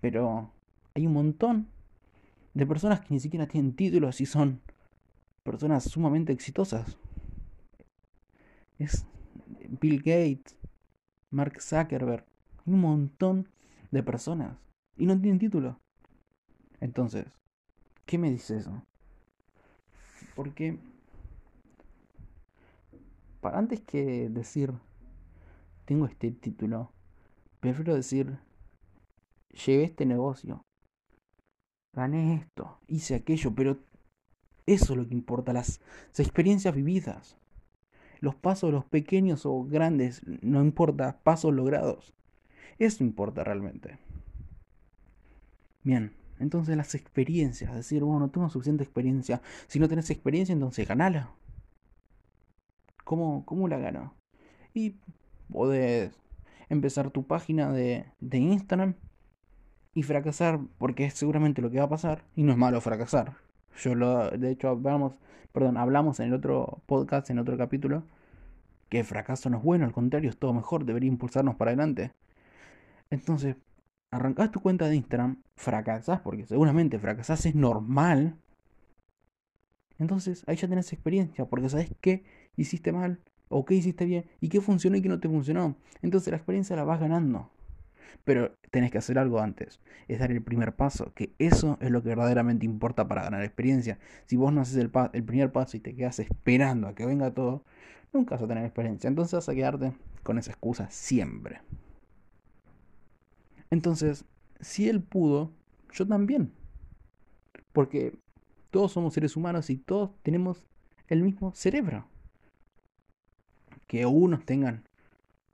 Pero 0.00 0.52
hay 0.94 1.06
un 1.06 1.12
montón 1.12 1.68
de 2.54 2.66
personas 2.66 3.00
que 3.00 3.14
ni 3.14 3.20
siquiera 3.20 3.46
tienen 3.46 3.74
títulos 3.74 4.20
y 4.20 4.26
son 4.26 4.60
personas 5.42 5.84
sumamente 5.84 6.32
exitosas. 6.32 6.96
Es 8.78 9.06
Bill 9.80 9.98
Gates, 9.98 10.56
Mark 11.30 11.60
Zuckerberg, 11.60 12.24
un 12.66 12.80
montón 12.80 13.48
de 13.90 14.02
personas 14.02 14.56
y 14.96 15.06
no 15.06 15.20
tienen 15.20 15.38
título. 15.38 15.80
Entonces, 16.80 17.26
¿qué 18.06 18.18
me 18.18 18.30
dice 18.30 18.58
eso? 18.58 18.84
Porque 20.34 20.78
para 23.40 23.58
antes 23.58 23.80
que 23.80 24.28
decir 24.28 24.72
tengo 25.84 26.06
este 26.06 26.30
título, 26.30 26.92
prefiero 27.60 27.94
decir 27.94 28.38
llevé 29.50 29.84
este 29.84 30.06
negocio, 30.06 30.62
gané 31.94 32.34
esto, 32.34 32.78
hice 32.86 33.14
aquello, 33.14 33.54
pero 33.54 33.78
eso 34.66 34.92
es 34.92 34.98
lo 34.98 35.08
que 35.08 35.14
importa, 35.14 35.52
las 35.52 35.80
experiencias 36.16 36.74
vividas. 36.74 37.36
Los 38.20 38.34
pasos, 38.34 38.70
los 38.70 38.84
pequeños 38.84 39.46
o 39.46 39.64
grandes, 39.64 40.22
no 40.42 40.60
importa, 40.60 41.18
pasos 41.22 41.54
logrados. 41.54 42.12
Eso 42.78 43.02
importa 43.02 43.42
realmente. 43.44 43.98
Bien, 45.82 46.12
entonces 46.38 46.76
las 46.76 46.94
experiencias, 46.94 47.74
decir, 47.74 48.04
bueno, 48.04 48.20
no 48.20 48.30
tengo 48.30 48.50
suficiente 48.50 48.84
experiencia. 48.84 49.40
Si 49.66 49.78
no 49.78 49.88
tenés 49.88 50.10
experiencia, 50.10 50.52
entonces 50.52 50.86
ganala. 50.86 51.34
¿Cómo, 53.10 53.44
cómo 53.44 53.66
la 53.66 53.76
gano? 53.76 54.14
Y 54.72 54.94
podés 55.52 56.16
empezar 56.68 57.10
tu 57.10 57.26
página 57.26 57.72
de, 57.72 58.06
de 58.20 58.38
Instagram 58.38 58.94
y 59.94 60.04
fracasar, 60.04 60.60
porque 60.78 61.06
es 61.06 61.14
seguramente 61.14 61.60
lo 61.60 61.72
que 61.72 61.78
va 61.78 61.86
a 61.86 61.88
pasar, 61.88 62.22
y 62.36 62.44
no 62.44 62.52
es 62.52 62.58
malo 62.58 62.80
fracasar. 62.80 63.34
Yo 63.78 63.96
lo, 63.96 64.30
de 64.30 64.52
hecho, 64.52 64.68
hablamos, 64.68 65.18
perdón, 65.50 65.76
hablamos 65.76 66.20
en 66.20 66.26
el 66.26 66.34
otro 66.34 66.84
podcast, 66.86 67.28
en 67.30 67.40
otro 67.40 67.58
capítulo, 67.58 68.04
que 68.88 69.02
fracaso 69.02 69.50
no 69.50 69.56
es 69.56 69.64
bueno, 69.64 69.86
al 69.86 69.92
contrario, 69.92 70.30
es 70.30 70.38
todo 70.38 70.52
mejor, 70.52 70.84
debería 70.84 71.08
impulsarnos 71.08 71.56
para 71.56 71.72
adelante. 71.72 72.12
Entonces, 73.10 73.56
arrancás 74.12 74.52
tu 74.52 74.60
cuenta 74.60 74.86
de 74.86 74.94
Instagram, 74.94 75.42
fracasás, 75.56 76.20
porque 76.20 76.46
seguramente 76.46 77.00
fracasás 77.00 77.44
es 77.44 77.56
normal. 77.56 78.36
Entonces, 79.98 80.44
ahí 80.46 80.54
ya 80.54 80.68
tenés 80.68 80.92
experiencia, 80.92 81.44
porque 81.46 81.68
sabes 81.68 81.92
qué 82.00 82.22
hiciste 82.62 82.92
mal, 82.92 83.20
o 83.48 83.64
qué 83.64 83.74
hiciste 83.74 84.04
bien, 84.04 84.26
y 84.40 84.48
qué 84.48 84.60
funcionó 84.60 84.96
y 84.96 85.02
qué 85.02 85.08
no 85.08 85.20
te 85.20 85.28
funcionó. 85.28 85.76
Entonces, 86.02 86.30
la 86.30 86.36
experiencia 86.36 86.76
la 86.76 86.84
vas 86.84 87.00
ganando. 87.00 87.50
Pero 88.24 88.56
tenés 88.70 88.90
que 88.90 88.98
hacer 88.98 89.18
algo 89.18 89.40
antes, 89.40 89.80
es 90.08 90.18
dar 90.18 90.30
el 90.30 90.42
primer 90.42 90.74
paso, 90.76 91.12
que 91.14 91.34
eso 91.38 91.78
es 91.80 91.90
lo 91.90 92.02
que 92.02 92.10
verdaderamente 92.10 92.66
importa 92.66 93.08
para 93.08 93.22
ganar 93.22 93.42
experiencia. 93.42 93.98
Si 94.26 94.36
vos 94.36 94.52
no 94.52 94.60
haces 94.60 94.76
el, 94.76 94.90
el 95.12 95.24
primer 95.24 95.52
paso 95.52 95.76
y 95.76 95.80
te 95.80 95.94
quedas 95.94 96.18
esperando 96.18 96.88
a 96.88 96.94
que 96.94 97.06
venga 97.06 97.32
todo, 97.32 97.64
nunca 98.12 98.34
vas 98.34 98.42
a 98.42 98.48
tener 98.48 98.64
experiencia. 98.64 99.08
Entonces 99.08 99.34
vas 99.34 99.48
a 99.48 99.54
quedarte 99.54 99.92
con 100.22 100.38
esa 100.38 100.50
excusa 100.50 100.90
siempre. 100.90 101.60
Entonces, 103.70 104.24
si 104.60 104.88
él 104.88 105.02
pudo, 105.02 105.52
yo 105.92 106.06
también. 106.06 106.52
Porque 107.72 108.18
todos 108.70 108.92
somos 108.92 109.14
seres 109.14 109.36
humanos 109.36 109.70
y 109.70 109.76
todos 109.76 110.10
tenemos 110.22 110.64
el 111.08 111.22
mismo 111.22 111.52
cerebro. 111.54 112.09
Que 113.90 114.06
unos 114.06 114.44
tengan 114.44 114.84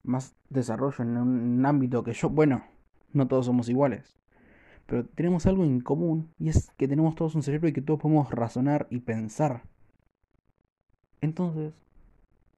más 0.02 0.36
desarrollo 0.50 1.02
en 1.02 1.16
un 1.16 1.64
ámbito 1.64 2.04
que 2.04 2.12
yo, 2.12 2.28
bueno, 2.28 2.64
no 3.14 3.28
todos 3.28 3.46
somos 3.46 3.70
iguales. 3.70 4.18
Pero 4.84 5.06
tenemos 5.06 5.46
algo 5.46 5.64
en 5.64 5.80
común 5.80 6.34
y 6.38 6.50
es 6.50 6.70
que 6.76 6.86
tenemos 6.86 7.14
todos 7.14 7.34
un 7.34 7.42
cerebro 7.42 7.66
y 7.68 7.72
que 7.72 7.80
todos 7.80 7.98
podemos 7.98 8.30
razonar 8.30 8.88
y 8.90 8.98
pensar. 8.98 9.62
Entonces, 11.22 11.72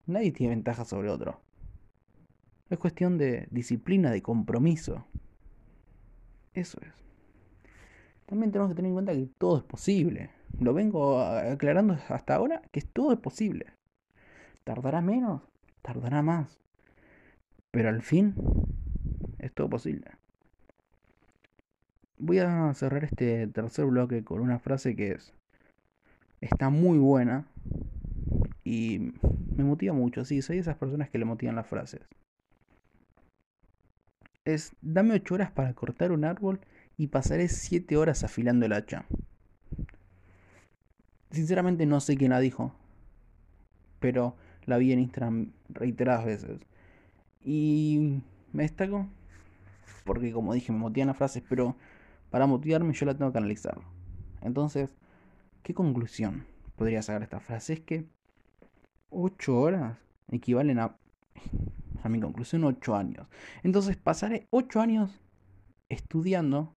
nadie 0.04 0.32
tiene 0.32 0.56
ventaja 0.56 0.84
sobre 0.84 1.10
otro. 1.10 1.40
Es 2.70 2.78
cuestión 2.78 3.16
de 3.16 3.46
disciplina, 3.52 4.10
de 4.10 4.20
compromiso. 4.20 5.06
Eso 6.54 6.80
es. 6.82 6.92
También 8.26 8.50
tenemos 8.50 8.72
que 8.72 8.74
tener 8.74 8.88
en 8.88 8.94
cuenta 8.94 9.12
que 9.12 9.28
todo 9.38 9.58
es 9.58 9.62
posible. 9.62 10.30
Lo 10.58 10.74
vengo 10.74 11.20
aclarando 11.20 11.96
hasta 12.08 12.34
ahora 12.34 12.62
que 12.72 12.82
todo 12.82 13.12
es 13.12 13.20
posible. 13.20 13.66
Tardará 14.64 15.00
menos, 15.00 15.42
tardará 15.88 16.20
más. 16.20 16.58
Pero 17.70 17.88
al 17.88 18.02
fin 18.02 18.34
es 19.38 19.52
todo 19.54 19.70
posible. 19.70 20.10
Voy 22.18 22.40
a 22.40 22.74
cerrar 22.74 23.04
este 23.04 23.46
tercer 23.46 23.86
bloque 23.86 24.22
con 24.22 24.40
una 24.40 24.58
frase 24.58 24.94
que 24.94 25.12
es 25.12 25.32
está 26.42 26.68
muy 26.68 26.98
buena 26.98 27.46
y 28.64 29.12
me 29.56 29.64
motiva 29.64 29.94
mucho. 29.94 30.24
Sí, 30.26 30.42
soy 30.42 30.56
de 30.56 30.62
esas 30.62 30.76
personas 30.76 31.08
que 31.08 31.18
le 31.18 31.24
motivan 31.24 31.56
las 31.56 31.66
frases. 31.66 32.02
Es 34.44 34.72
dame 34.82 35.14
8 35.14 35.34
horas 35.34 35.50
para 35.52 35.72
cortar 35.72 36.12
un 36.12 36.24
árbol 36.24 36.60
y 36.98 37.06
pasaré 37.06 37.48
7 37.48 37.96
horas 37.96 38.24
afilando 38.24 38.66
el 38.66 38.74
hacha. 38.74 39.06
Sinceramente 41.30 41.86
no 41.86 42.00
sé 42.00 42.16
quién 42.16 42.30
la 42.30 42.40
dijo, 42.40 42.74
pero 44.00 44.36
la 44.68 44.78
vi 44.78 44.92
en 44.92 45.00
Instagram 45.00 45.52
reiteradas 45.70 46.24
veces. 46.24 46.60
Y 47.42 48.22
me 48.52 48.64
destaco 48.64 49.08
porque 50.04 50.32
como 50.32 50.54
dije 50.54 50.72
me 50.72 50.78
motivan 50.78 51.08
las 51.08 51.16
frases, 51.16 51.42
pero 51.48 51.76
para 52.30 52.46
motivarme 52.46 52.92
yo 52.92 53.06
la 53.06 53.16
tengo 53.16 53.32
que 53.32 53.38
analizar. 53.38 53.78
Entonces, 54.42 54.94
¿qué 55.62 55.74
conclusión 55.74 56.46
podría 56.76 57.02
sacar 57.02 57.22
esta 57.22 57.40
frase? 57.40 57.74
Es 57.74 57.80
que 57.80 58.06
8 59.10 59.58
horas 59.58 59.98
equivalen 60.30 60.78
a, 60.78 60.96
a 62.02 62.08
mi 62.08 62.20
conclusión, 62.20 62.64
8 62.64 62.94
años. 62.94 63.26
Entonces 63.62 63.96
pasaré 63.96 64.46
8 64.50 64.80
años 64.80 65.20
estudiando 65.88 66.76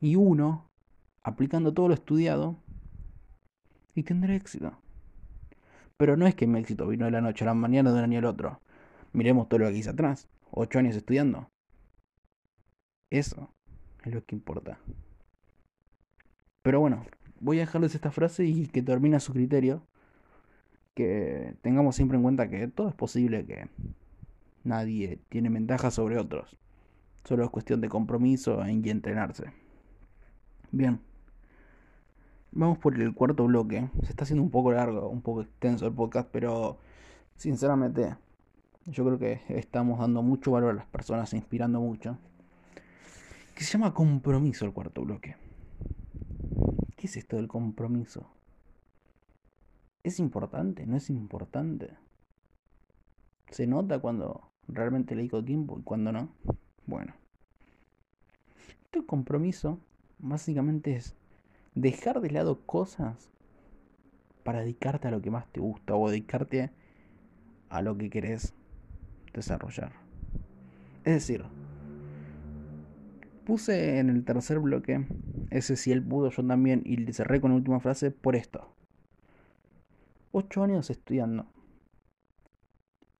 y 0.00 0.16
uno 0.16 0.70
aplicando 1.22 1.74
todo 1.74 1.88
lo 1.88 1.94
estudiado 1.94 2.56
y 3.94 4.02
tendré 4.02 4.36
éxito. 4.36 4.72
Pero 5.96 6.16
no 6.16 6.26
es 6.26 6.34
que 6.34 6.46
mi 6.46 6.58
éxito 6.58 6.86
vino 6.86 7.06
de 7.06 7.10
la 7.10 7.20
noche 7.20 7.44
a 7.44 7.46
la 7.46 7.54
mañana 7.54 7.90
de 7.90 7.98
un 7.98 8.04
año 8.04 8.18
al 8.18 8.26
otro. 8.26 8.60
Miremos 9.12 9.48
todo 9.48 9.60
lo 9.60 9.68
que 9.68 9.78
hice 9.78 9.90
atrás. 9.90 10.28
8 10.50 10.78
años 10.78 10.96
estudiando. 10.96 11.50
Eso 13.10 13.54
es 14.04 14.12
lo 14.12 14.24
que 14.24 14.34
importa. 14.34 14.78
Pero 16.62 16.80
bueno, 16.80 17.06
voy 17.40 17.58
a 17.58 17.60
dejarles 17.60 17.94
esta 17.94 18.10
frase 18.10 18.44
y 18.44 18.66
que 18.66 18.82
termine 18.82 19.16
a 19.16 19.20
su 19.20 19.32
criterio. 19.32 19.86
Que 20.94 21.54
tengamos 21.62 21.96
siempre 21.96 22.16
en 22.16 22.22
cuenta 22.22 22.48
que 22.48 22.68
todo 22.68 22.88
es 22.88 22.94
posible, 22.94 23.46
que 23.46 23.68
nadie 24.64 25.20
tiene 25.28 25.48
ventaja 25.48 25.90
sobre 25.90 26.18
otros. 26.18 26.58
Solo 27.24 27.44
es 27.44 27.50
cuestión 27.50 27.80
de 27.80 27.88
compromiso 27.88 28.66
y 28.66 28.90
entrenarse. 28.90 29.52
Bien. 30.70 31.00
Vamos 32.58 32.78
por 32.78 32.98
el 32.98 33.12
cuarto 33.12 33.44
bloque. 33.44 33.90
Se 34.02 34.08
está 34.08 34.24
haciendo 34.24 34.42
un 34.42 34.50
poco 34.50 34.72
largo, 34.72 35.10
un 35.10 35.20
poco 35.20 35.42
extenso 35.42 35.86
el 35.86 35.92
podcast, 35.92 36.30
pero 36.32 36.78
sinceramente 37.36 38.16
yo 38.86 39.04
creo 39.04 39.18
que 39.18 39.42
estamos 39.50 39.98
dando 39.98 40.22
mucho 40.22 40.52
valor 40.52 40.70
a 40.70 40.72
las 40.72 40.86
personas, 40.86 41.34
inspirando 41.34 41.82
mucho. 41.82 42.16
Que 43.54 43.62
se 43.62 43.72
llama 43.72 43.92
compromiso 43.92 44.64
el 44.64 44.72
cuarto 44.72 45.02
bloque. 45.02 45.36
¿Qué 46.96 47.08
es 47.08 47.18
esto 47.18 47.36
del 47.36 47.46
compromiso? 47.46 48.26
¿Es 50.02 50.18
importante? 50.18 50.86
¿No 50.86 50.96
es 50.96 51.10
importante? 51.10 51.90
¿Se 53.50 53.66
nota 53.66 53.98
cuando 53.98 54.50
realmente 54.66 55.14
le 55.14 55.20
digo 55.20 55.44
tiempo 55.44 55.78
y 55.78 55.82
cuando 55.82 56.10
no? 56.10 56.30
Bueno. 56.86 57.12
Este 58.82 59.04
compromiso 59.04 59.78
básicamente 60.18 60.96
es 60.96 61.14
dejar 61.76 62.20
de 62.20 62.30
lado 62.30 62.60
cosas 62.66 63.30
para 64.42 64.60
dedicarte 64.60 65.06
a 65.06 65.10
lo 65.12 65.22
que 65.22 65.30
más 65.30 65.46
te 65.52 65.60
gusta 65.60 65.94
o 65.94 66.08
dedicarte 66.10 66.70
a 67.68 67.82
lo 67.82 67.96
que 67.96 68.10
querés 68.10 68.54
desarrollar. 69.32 69.92
Es 71.04 71.14
decir, 71.14 71.44
puse 73.44 73.98
en 73.98 74.08
el 74.08 74.24
tercer 74.24 74.58
bloque, 74.58 75.06
ese 75.50 75.76
si 75.76 75.92
él 75.92 76.02
pudo, 76.02 76.30
yo 76.30 76.44
también, 76.44 76.82
y 76.84 77.12
cerré 77.12 77.40
con 77.40 77.50
la 77.50 77.58
última 77.58 77.78
frase 77.78 78.10
por 78.10 78.34
esto. 78.34 78.74
Ocho 80.32 80.62
años 80.62 80.90
estudiando. 80.90 81.46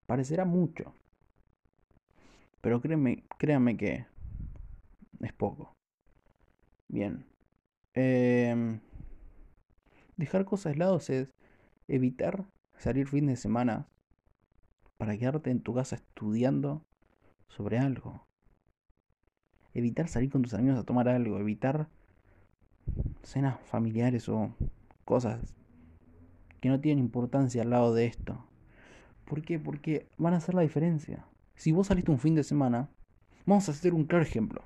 Parecerá 0.06 0.44
mucho. 0.44 0.94
Pero 2.60 2.80
créeme, 2.80 3.24
créanme 3.38 3.76
que 3.76 4.06
es 5.20 5.32
poco. 5.32 5.72
Bien. 6.88 7.35
Em, 7.98 8.80
dejar 10.18 10.44
cosas 10.44 10.74
de 10.74 10.78
lado 10.78 10.98
es 10.98 11.30
evitar 11.88 12.44
salir 12.76 13.08
fin 13.08 13.26
de 13.26 13.36
semana 13.36 13.88
para 14.98 15.16
quedarte 15.16 15.50
en 15.50 15.62
tu 15.62 15.72
casa 15.72 15.96
estudiando 15.96 16.84
sobre 17.48 17.78
algo. 17.78 18.26
Evitar 19.72 20.08
salir 20.08 20.30
con 20.30 20.42
tus 20.42 20.52
amigos 20.52 20.78
a 20.78 20.84
tomar 20.84 21.08
algo. 21.08 21.38
Evitar 21.38 21.88
cenas 23.22 23.58
familiares 23.64 24.28
o 24.28 24.54
cosas 25.06 25.54
que 26.60 26.68
no 26.68 26.80
tienen 26.80 27.02
importancia 27.02 27.62
al 27.62 27.70
lado 27.70 27.94
de 27.94 28.04
esto. 28.04 28.44
¿Por 29.24 29.40
qué? 29.40 29.58
Porque 29.58 30.06
van 30.18 30.34
a 30.34 30.36
hacer 30.36 30.54
la 30.54 30.60
diferencia. 30.62 31.24
Si 31.54 31.72
vos 31.72 31.86
saliste 31.86 32.10
un 32.10 32.18
fin 32.18 32.34
de 32.34 32.44
semana, 32.44 32.90
vamos 33.46 33.68
a 33.68 33.72
hacer 33.72 33.94
un 33.94 34.04
claro 34.04 34.22
ejemplo. 34.22 34.62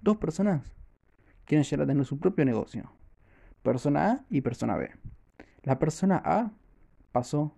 Dos 0.00 0.18
personas 0.18 0.72
quieren 1.44 1.64
llegar 1.64 1.84
a 1.84 1.86
tener 1.86 2.04
su 2.04 2.18
propio 2.18 2.44
negocio. 2.44 2.92
Persona 3.62 4.10
A 4.10 4.24
y 4.30 4.40
persona 4.40 4.76
B. 4.76 4.90
La 5.62 5.78
persona 5.78 6.20
A 6.24 6.52
pasó 7.12 7.54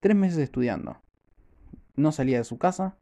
tres 0.00 0.16
meses 0.16 0.38
estudiando. 0.38 1.00
No 1.96 2.12
salía 2.12 2.38
de 2.38 2.44
su 2.44 2.58
casa, 2.58 2.96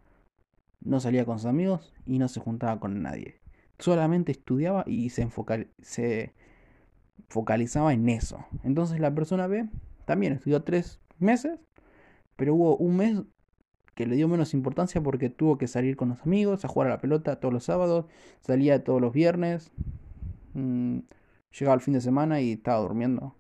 no 0.81 1.00
salía 1.00 1.24
con 1.24 1.38
sus 1.38 1.46
amigos 1.46 1.94
y 2.05 2.18
no 2.18 2.28
se 2.28 2.40
juntaba 2.40 2.78
con 2.81 3.02
nadie. 3.02 3.40
Solamente 3.78 4.33
estudiaba 4.33 4.85
y 4.87 5.11
se, 5.11 5.28
se 5.81 6.35
focalizaba 7.28 7.92
en 7.92 8.09
eso. 8.09 8.44
Entonces 8.62 9.00
la 9.00 9.14
persona 9.14 9.46
B 9.46 9.68
también 10.05 10.35
estudió 10.35 10.62
tres 10.62 11.00
meses, 11.18 11.59
pero 12.37 12.55
hubo 12.55 12.76
un 12.76 12.96
mes 12.96 13.22
que 13.94 14.07
le 14.07 14.16
dio 14.16 14.28
menos 14.28 14.55
importancia 14.55 15.02
porque 15.02 15.28
tuvo 15.28 15.59
que 15.59 15.68
salir 15.68 15.96
con 15.96 16.09
los 16.11 16.22
amigos 16.22 16.64
a 16.64 16.68
jugar 16.68 16.88
a 16.88 16.94
la 16.94 17.00
pelota 17.00 17.40
todos 17.40 17.52
los 17.52 17.64
sábados, 17.64 18.07
salía 18.40 18.85
todos 18.85 19.00
los 19.00 19.12
viernes, 19.12 19.70
mm, 20.55 21.00
llegaba 21.59 21.74
el 21.74 21.81
fin 21.81 21.94
de 21.94 22.00
semana 22.00 22.40
y 22.40 22.52
estaba 22.52 22.81
durmiendo. 22.81 23.37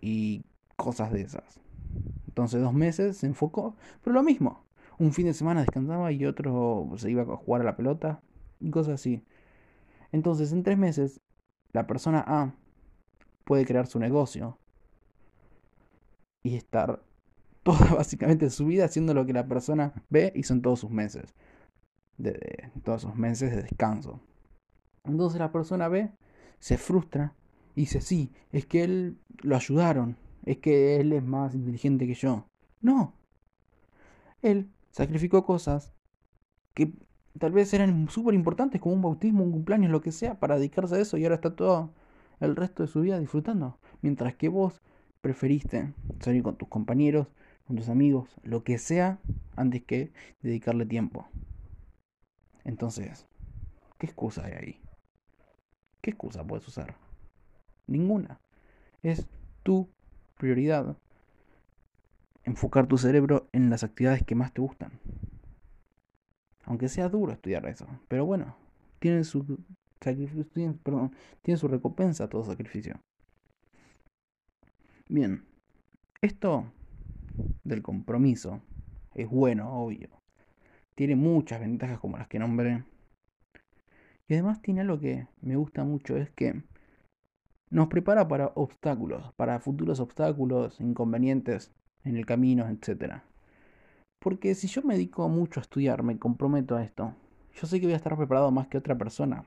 Y 0.00 0.44
cosas 0.76 1.12
de 1.12 1.22
esas. 1.22 1.60
Entonces 2.26 2.60
dos 2.60 2.74
meses 2.74 3.18
se 3.18 3.26
enfocó, 3.26 3.76
pero 4.02 4.14
lo 4.14 4.22
mismo. 4.22 4.64
Un 4.98 5.12
fin 5.12 5.26
de 5.26 5.34
semana 5.34 5.60
descansaba 5.60 6.12
y 6.12 6.24
otro 6.26 6.90
se 6.96 7.10
iba 7.10 7.22
a 7.22 7.36
jugar 7.36 7.62
a 7.62 7.64
la 7.64 7.76
pelota 7.76 8.22
y 8.60 8.70
cosas 8.70 8.94
así. 8.94 9.24
Entonces 10.10 10.52
en 10.52 10.62
tres 10.62 10.78
meses 10.78 11.20
la 11.72 11.86
persona 11.86 12.24
A 12.26 12.54
puede 13.44 13.64
crear 13.64 13.86
su 13.86 13.98
negocio 13.98 14.58
y 16.42 16.56
estar 16.56 17.02
toda 17.62 17.94
básicamente 17.96 18.50
su 18.50 18.66
vida 18.66 18.84
haciendo 18.84 19.14
lo 19.14 19.26
que 19.26 19.32
la 19.32 19.46
persona 19.46 19.92
ve 20.10 20.32
y 20.34 20.42
son 20.42 20.62
todos 20.62 20.80
sus 20.80 20.90
meses. 20.90 21.34
De, 22.18 22.70
todos 22.84 23.02
sus 23.02 23.14
meses 23.14 23.50
de 23.50 23.62
descanso. 23.62 24.20
Entonces 25.04 25.40
la 25.40 25.50
persona 25.50 25.88
ve, 25.88 26.12
se 26.58 26.78
frustra 26.78 27.34
y 27.74 27.82
dice, 27.82 28.00
sí, 28.00 28.32
es 28.52 28.66
que 28.66 28.84
él 28.84 29.18
lo 29.40 29.56
ayudaron, 29.56 30.16
es 30.44 30.58
que 30.58 31.00
él 31.00 31.12
es 31.12 31.22
más 31.22 31.54
inteligente 31.54 32.06
que 32.06 32.14
yo. 32.14 32.46
No. 32.80 33.14
Él 34.42 34.70
sacrificó 34.90 35.44
cosas 35.44 35.92
que 36.74 36.92
tal 37.38 37.52
vez 37.52 37.72
eran 37.72 38.08
súper 38.08 38.34
importantes 38.34 38.80
como 38.80 38.94
un 38.94 39.02
bautismo, 39.02 39.42
un 39.42 39.52
cumpleaños, 39.52 39.90
lo 39.90 40.00
que 40.00 40.12
sea, 40.12 40.38
para 40.38 40.56
dedicarse 40.56 40.96
a 40.96 41.00
eso 41.00 41.16
y 41.16 41.24
ahora 41.24 41.36
está 41.36 41.56
todo 41.56 41.94
el 42.40 42.56
resto 42.56 42.82
de 42.82 42.88
su 42.88 43.00
vida 43.00 43.18
disfrutando. 43.18 43.78
Mientras 44.02 44.34
que 44.34 44.48
vos 44.48 44.82
preferiste 45.20 45.94
salir 46.20 46.42
con 46.42 46.56
tus 46.56 46.68
compañeros, 46.68 47.28
con 47.66 47.76
tus 47.76 47.88
amigos, 47.88 48.28
lo 48.42 48.64
que 48.64 48.78
sea, 48.78 49.18
antes 49.56 49.82
que 49.84 50.12
dedicarle 50.42 50.86
tiempo. 50.86 51.28
Entonces, 52.64 53.26
¿qué 53.98 54.06
excusa 54.06 54.44
hay 54.44 54.52
ahí? 54.52 54.80
¿Qué 56.00 56.10
excusa 56.10 56.44
puedes 56.44 56.66
usar? 56.66 56.96
Ninguna. 57.86 58.40
Es 59.02 59.26
tu 59.62 59.88
prioridad 60.36 60.96
enfocar 62.44 62.86
tu 62.86 62.98
cerebro 62.98 63.48
en 63.52 63.70
las 63.70 63.84
actividades 63.84 64.24
que 64.24 64.34
más 64.34 64.52
te 64.52 64.60
gustan. 64.60 64.98
Aunque 66.64 66.88
sea 66.88 67.08
duro 67.08 67.32
estudiar 67.32 67.66
eso. 67.66 67.86
Pero 68.08 68.24
bueno, 68.24 68.56
tiene 68.98 69.24
su 69.24 69.58
sacrificio, 70.00 70.76
perdón, 70.82 71.14
tiene 71.42 71.58
su 71.58 71.68
recompensa 71.68 72.28
todo 72.28 72.44
sacrificio. 72.44 73.00
Bien, 75.08 75.44
esto 76.20 76.72
del 77.64 77.82
compromiso 77.82 78.60
es 79.14 79.28
bueno, 79.28 79.72
obvio. 79.72 80.08
Tiene 80.94 81.16
muchas 81.16 81.60
ventajas 81.60 81.98
como 81.98 82.18
las 82.18 82.28
que 82.28 82.38
nombré. 82.38 82.84
Y 84.28 84.34
además 84.34 84.62
tiene 84.62 84.82
algo 84.82 84.98
que 84.98 85.26
me 85.40 85.56
gusta 85.56 85.84
mucho, 85.84 86.16
es 86.16 86.30
que 86.30 86.62
nos 87.70 87.88
prepara 87.88 88.28
para 88.28 88.52
obstáculos, 88.54 89.32
para 89.34 89.58
futuros 89.58 90.00
obstáculos, 90.00 90.80
inconvenientes 90.80 91.72
en 92.04 92.16
el 92.16 92.26
camino, 92.26 92.68
etc. 92.68 93.22
Porque 94.20 94.54
si 94.54 94.68
yo 94.68 94.82
me 94.82 94.94
dedico 94.94 95.28
mucho 95.28 95.60
a 95.60 95.62
estudiar, 95.62 96.02
me 96.02 96.18
comprometo 96.18 96.76
a 96.76 96.84
esto, 96.84 97.14
yo 97.54 97.66
sé 97.66 97.80
que 97.80 97.86
voy 97.86 97.94
a 97.94 97.96
estar 97.96 98.16
preparado 98.16 98.50
más 98.50 98.68
que 98.68 98.78
otra 98.78 98.96
persona. 98.96 99.44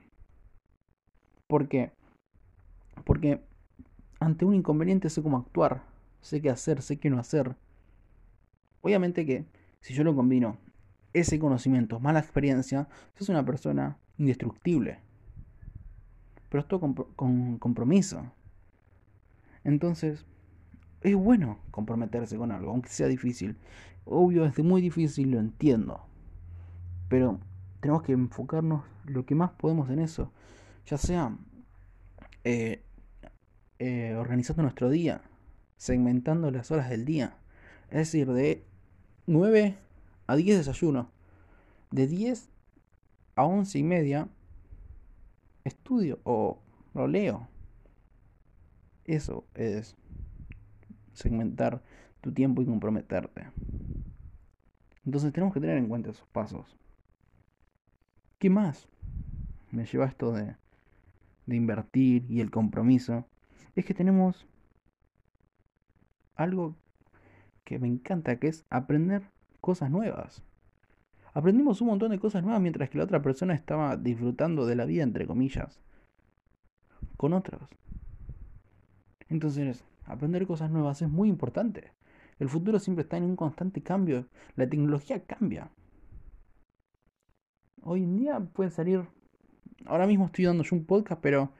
¿Por 1.46 1.68
qué? 1.68 1.92
Porque 3.04 3.40
ante 4.20 4.44
un 4.44 4.54
inconveniente 4.54 5.10
sé 5.10 5.22
cómo 5.22 5.38
actuar, 5.38 5.82
sé 6.20 6.40
qué 6.42 6.50
hacer, 6.50 6.82
sé 6.82 6.98
qué 6.98 7.10
no 7.10 7.18
hacer. 7.18 7.56
Obviamente 8.86 9.26
que 9.26 9.44
si 9.80 9.94
yo 9.94 10.04
lo 10.04 10.14
combino 10.14 10.58
ese 11.12 11.40
conocimiento 11.40 11.98
más 11.98 12.14
la 12.14 12.20
experiencia, 12.20 12.86
sos 13.18 13.28
una 13.28 13.44
persona 13.44 13.98
indestructible. 14.16 15.00
Pero 16.48 16.60
esto 16.60 16.78
con, 16.78 17.58
compromiso. 17.58 18.30
Entonces, 19.64 20.24
es 21.00 21.16
bueno 21.16 21.58
comprometerse 21.72 22.36
con 22.36 22.52
algo, 22.52 22.70
aunque 22.70 22.90
sea 22.90 23.08
difícil. 23.08 23.56
Obvio, 24.04 24.44
es 24.44 24.56
muy 24.60 24.80
difícil, 24.80 25.32
lo 25.32 25.40
entiendo. 25.40 26.06
Pero 27.08 27.40
tenemos 27.80 28.04
que 28.04 28.12
enfocarnos 28.12 28.84
lo 29.04 29.26
que 29.26 29.34
más 29.34 29.50
podemos 29.50 29.90
en 29.90 29.98
eso. 29.98 30.30
Ya 30.86 30.96
sea 30.96 31.36
eh, 32.44 32.84
eh, 33.80 34.14
organizando 34.16 34.62
nuestro 34.62 34.90
día, 34.90 35.22
segmentando 35.76 36.52
las 36.52 36.70
horas 36.70 36.88
del 36.88 37.04
día. 37.04 37.36
Es 37.90 37.98
decir, 37.98 38.32
de 38.32 38.64
9 39.26 39.76
a 40.26 40.36
10 40.36 40.58
desayuno. 40.58 41.10
De 41.90 42.06
10 42.06 42.48
a 43.34 43.44
11 43.44 43.78
y 43.78 43.82
media 43.82 44.28
estudio 45.64 46.20
o 46.24 46.58
lo 46.94 47.06
leo. 47.06 47.48
Eso 49.04 49.44
es 49.54 49.96
segmentar 51.12 51.82
tu 52.20 52.32
tiempo 52.32 52.62
y 52.62 52.66
comprometerte. 52.66 53.50
Entonces 55.04 55.32
tenemos 55.32 55.54
que 55.54 55.60
tener 55.60 55.76
en 55.76 55.88
cuenta 55.88 56.10
esos 56.10 56.26
pasos. 56.28 56.76
¿Qué 58.38 58.50
más 58.50 58.88
me 59.70 59.86
lleva 59.86 60.06
esto 60.06 60.32
de, 60.32 60.56
de 61.46 61.56
invertir 61.56 62.26
y 62.28 62.40
el 62.40 62.50
compromiso? 62.50 63.24
Es 63.74 63.84
que 63.84 63.94
tenemos 63.94 64.46
algo 66.34 66.76
que 67.66 67.78
me 67.80 67.88
encanta, 67.88 68.36
que 68.36 68.46
es 68.46 68.64
aprender 68.70 69.22
cosas 69.60 69.90
nuevas. 69.90 70.42
Aprendimos 71.34 71.82
un 71.82 71.88
montón 71.88 72.12
de 72.12 72.18
cosas 72.18 72.42
nuevas 72.42 72.62
mientras 72.62 72.88
que 72.88 72.96
la 72.96 73.04
otra 73.04 73.20
persona 73.20 73.52
estaba 73.54 73.96
disfrutando 73.96 74.64
de 74.64 74.76
la 74.76 74.86
vida, 74.86 75.02
entre 75.02 75.26
comillas, 75.26 75.80
con 77.16 77.34
otros. 77.34 77.68
Entonces, 79.28 79.84
aprender 80.04 80.46
cosas 80.46 80.70
nuevas 80.70 81.02
es 81.02 81.10
muy 81.10 81.28
importante. 81.28 81.92
El 82.38 82.48
futuro 82.48 82.78
siempre 82.78 83.02
está 83.02 83.16
en 83.16 83.24
un 83.24 83.36
constante 83.36 83.82
cambio. 83.82 84.28
La 84.54 84.68
tecnología 84.68 85.24
cambia. 85.24 85.70
Hoy 87.82 88.04
en 88.04 88.16
día 88.16 88.40
puede 88.40 88.70
salir... 88.70 89.04
Ahora 89.86 90.06
mismo 90.06 90.26
estoy 90.26 90.44
dando 90.44 90.62
yo 90.62 90.76
un 90.76 90.84
podcast, 90.84 91.20
pero 91.20 91.50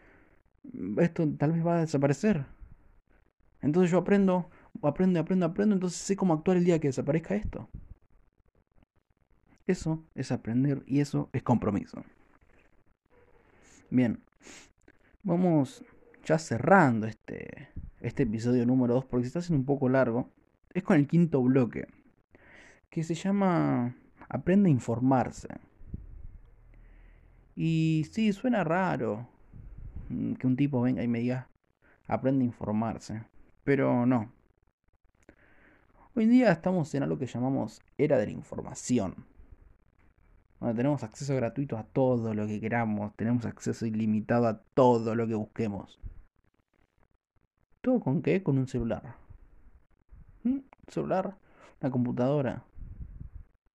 esto 0.99 1.29
tal 1.37 1.53
vez 1.53 1.67
va 1.67 1.79
a 1.79 1.81
desaparecer. 1.81 2.47
Entonces 3.61 3.91
yo 3.91 3.99
aprendo, 3.99 4.49
aprendo, 4.89 5.21
aprendo, 5.21 5.47
aprendo, 5.47 5.75
entonces 5.75 5.99
sé 5.99 6.17
cómo 6.17 6.35
actuar 6.35 6.57
el 6.57 6.65
día 6.65 6.79
que 6.79 6.89
desaparezca 6.89 7.35
esto. 7.35 7.69
Eso 9.67 10.05
es 10.15 10.31
aprender 10.31 10.83
y 10.87 11.01
eso 11.01 11.29
es 11.33 11.43
compromiso. 11.43 12.05
Bien, 13.91 14.23
vamos 15.23 15.85
ya 16.25 16.39
cerrando 16.39 17.07
este, 17.07 17.69
este 18.01 18.25
episodio 18.25 18.65
número 18.67 18.95
2 18.95 19.05
porque 19.07 19.25
se 19.25 19.29
está 19.29 19.39
haciendo 19.41 19.61
un 19.61 19.67
poco 19.67 19.89
largo. 19.89 20.31
Es 20.73 20.83
con 20.83 20.97
el 20.97 21.07
quinto 21.09 21.43
bloque, 21.43 21.87
que 22.91 23.03
se 23.03 23.15
llama 23.15 23.97
Aprende 24.29 24.69
a 24.69 24.73
informarse. 24.73 25.49
Y 27.55 28.07
sí, 28.13 28.33
suena 28.33 28.63
raro 28.65 29.29
mm, 30.11 30.35
que 30.35 30.47
un 30.47 30.57
tipo 30.57 30.83
venga 30.83 31.03
y 31.03 31.09
me 31.09 31.21
diga, 31.21 31.49
aprende 32.07 32.45
a 32.45 32.47
informarse. 32.47 33.25
Pero 33.65 34.07
no. 34.07 34.36
Hoy 36.19 36.25
en 36.25 36.31
día 36.31 36.51
estamos 36.51 36.95
en 36.95 37.03
algo 37.03 37.19
que 37.19 37.27
llamamos 37.27 37.83
era 37.99 38.17
de 38.17 38.25
la 38.25 38.33
información. 38.33 39.27
Donde 40.59 40.75
tenemos 40.75 41.03
acceso 41.03 41.37
gratuito 41.37 41.77
a 41.77 41.83
todo 41.83 42.33
lo 42.33 42.47
que 42.47 42.59
queramos, 42.59 43.15
tenemos 43.17 43.45
acceso 43.45 43.85
ilimitado 43.85 44.47
a 44.47 44.63
todo 44.73 45.15
lo 45.15 45.27
que 45.27 45.35
busquemos. 45.35 46.01
¿Todo 47.83 48.01
con 48.01 48.23
qué? 48.23 48.43
Con 48.43 48.57
un 48.57 48.67
celular. 48.67 49.17
¿Mm? 50.43 50.53
¿Un 50.53 50.65
celular? 50.89 51.37
Una 51.83 51.91
computadora. 51.91 52.65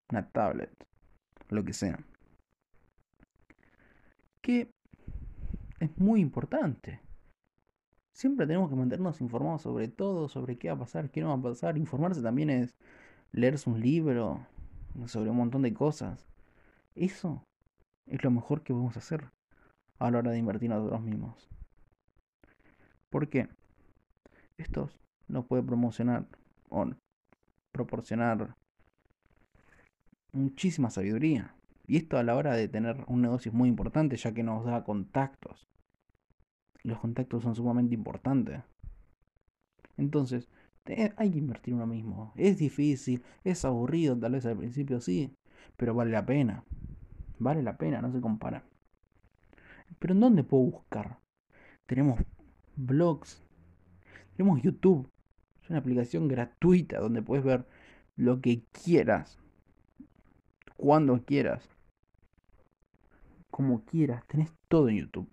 Una 0.10 0.28
tablet. 0.28 0.74
Lo 1.50 1.64
que 1.64 1.74
sea. 1.74 2.00
Que 4.42 4.74
es 5.80 5.96
muy 6.00 6.22
importante. 6.22 7.02
Siempre 8.22 8.46
tenemos 8.46 8.70
que 8.70 8.76
mantenernos 8.76 9.20
informados 9.20 9.64
sobre 9.64 9.88
todo, 9.88 10.30
sobre 10.30 10.56
qué 10.60 10.68
va 10.68 10.76
a 10.76 10.78
pasar, 10.78 11.10
qué 11.10 11.22
no 11.22 11.30
va 11.30 11.34
a 11.34 11.54
pasar. 11.54 11.76
Informarse 11.76 12.22
también 12.22 12.52
es 12.52 12.76
leerse 13.32 13.68
un 13.68 13.82
libro 13.82 14.46
sobre 15.08 15.32
un 15.32 15.38
montón 15.38 15.64
de 15.64 15.74
cosas. 15.74 16.28
Eso 16.94 17.44
es 18.06 18.24
lo 18.24 18.30
mejor 18.30 18.62
que 18.62 18.74
podemos 18.74 18.96
hacer 18.96 19.32
a 19.98 20.12
la 20.12 20.20
hora 20.20 20.30
de 20.30 20.38
invertir 20.38 20.70
nosotros 20.70 21.02
mismos. 21.02 21.50
¿Por 23.10 23.28
qué? 23.28 23.50
estos 24.56 25.00
nos 25.28 25.48
puede 25.48 25.64
promocionar 25.64 26.28
o 26.70 26.92
proporcionar 27.72 28.54
muchísima 30.32 30.92
sabiduría. 30.92 31.56
Y 31.88 31.98
esto 31.98 32.20
a 32.20 32.24
la 32.24 32.36
hora 32.36 32.54
de 32.54 32.68
tener 32.68 33.04
un 33.08 33.24
negocio 33.24 33.50
es 33.50 33.56
muy 33.56 33.68
importante 33.68 34.16
ya 34.16 34.32
que 34.32 34.44
nos 34.44 34.64
da 34.64 34.84
contactos. 34.84 35.72
Los 36.84 37.00
contactos 37.00 37.44
son 37.44 37.56
sumamente 37.56 37.94
importantes. 37.96 38.62
Entonces, 39.98 40.50
hay 41.16 41.32
que 41.32 41.38
invertir 41.38 41.74
uno 41.74 41.86
mismo. 41.86 42.34
Es 42.36 42.58
difícil, 42.58 43.24
es 43.44 43.64
aburrido, 43.66 44.18
tal 44.18 44.34
vez 44.34 44.46
al 44.46 44.58
principio 44.58 45.00
sí, 45.00 45.36
pero 45.78 45.94
vale 45.94 46.12
la 46.12 46.26
pena. 46.26 46.64
Vale 47.40 47.62
la 47.64 47.78
pena, 47.78 48.02
no 48.02 48.12
se 48.12 48.22
compara. 48.22 48.64
Pero 50.00 50.14
¿en 50.14 50.20
dónde 50.20 50.44
puedo 50.44 50.64
buscar? 50.64 51.20
Tenemos 51.86 52.20
blogs, 52.76 53.44
tenemos 54.36 54.62
YouTube. 54.62 55.10
Es 55.62 55.70
una 55.70 55.80
aplicación 55.80 56.28
gratuita 56.28 57.00
donde 57.00 57.22
puedes 57.22 57.46
ver 57.46 57.66
lo 58.16 58.42
que 58.42 58.64
quieras. 58.72 59.40
Cuando 60.78 61.24
quieras. 61.24 61.70
Como 63.52 63.84
quieras. 63.86 64.26
Tenés 64.28 64.52
todo 64.68 64.90
en 64.90 64.98
YouTube. 64.98 65.30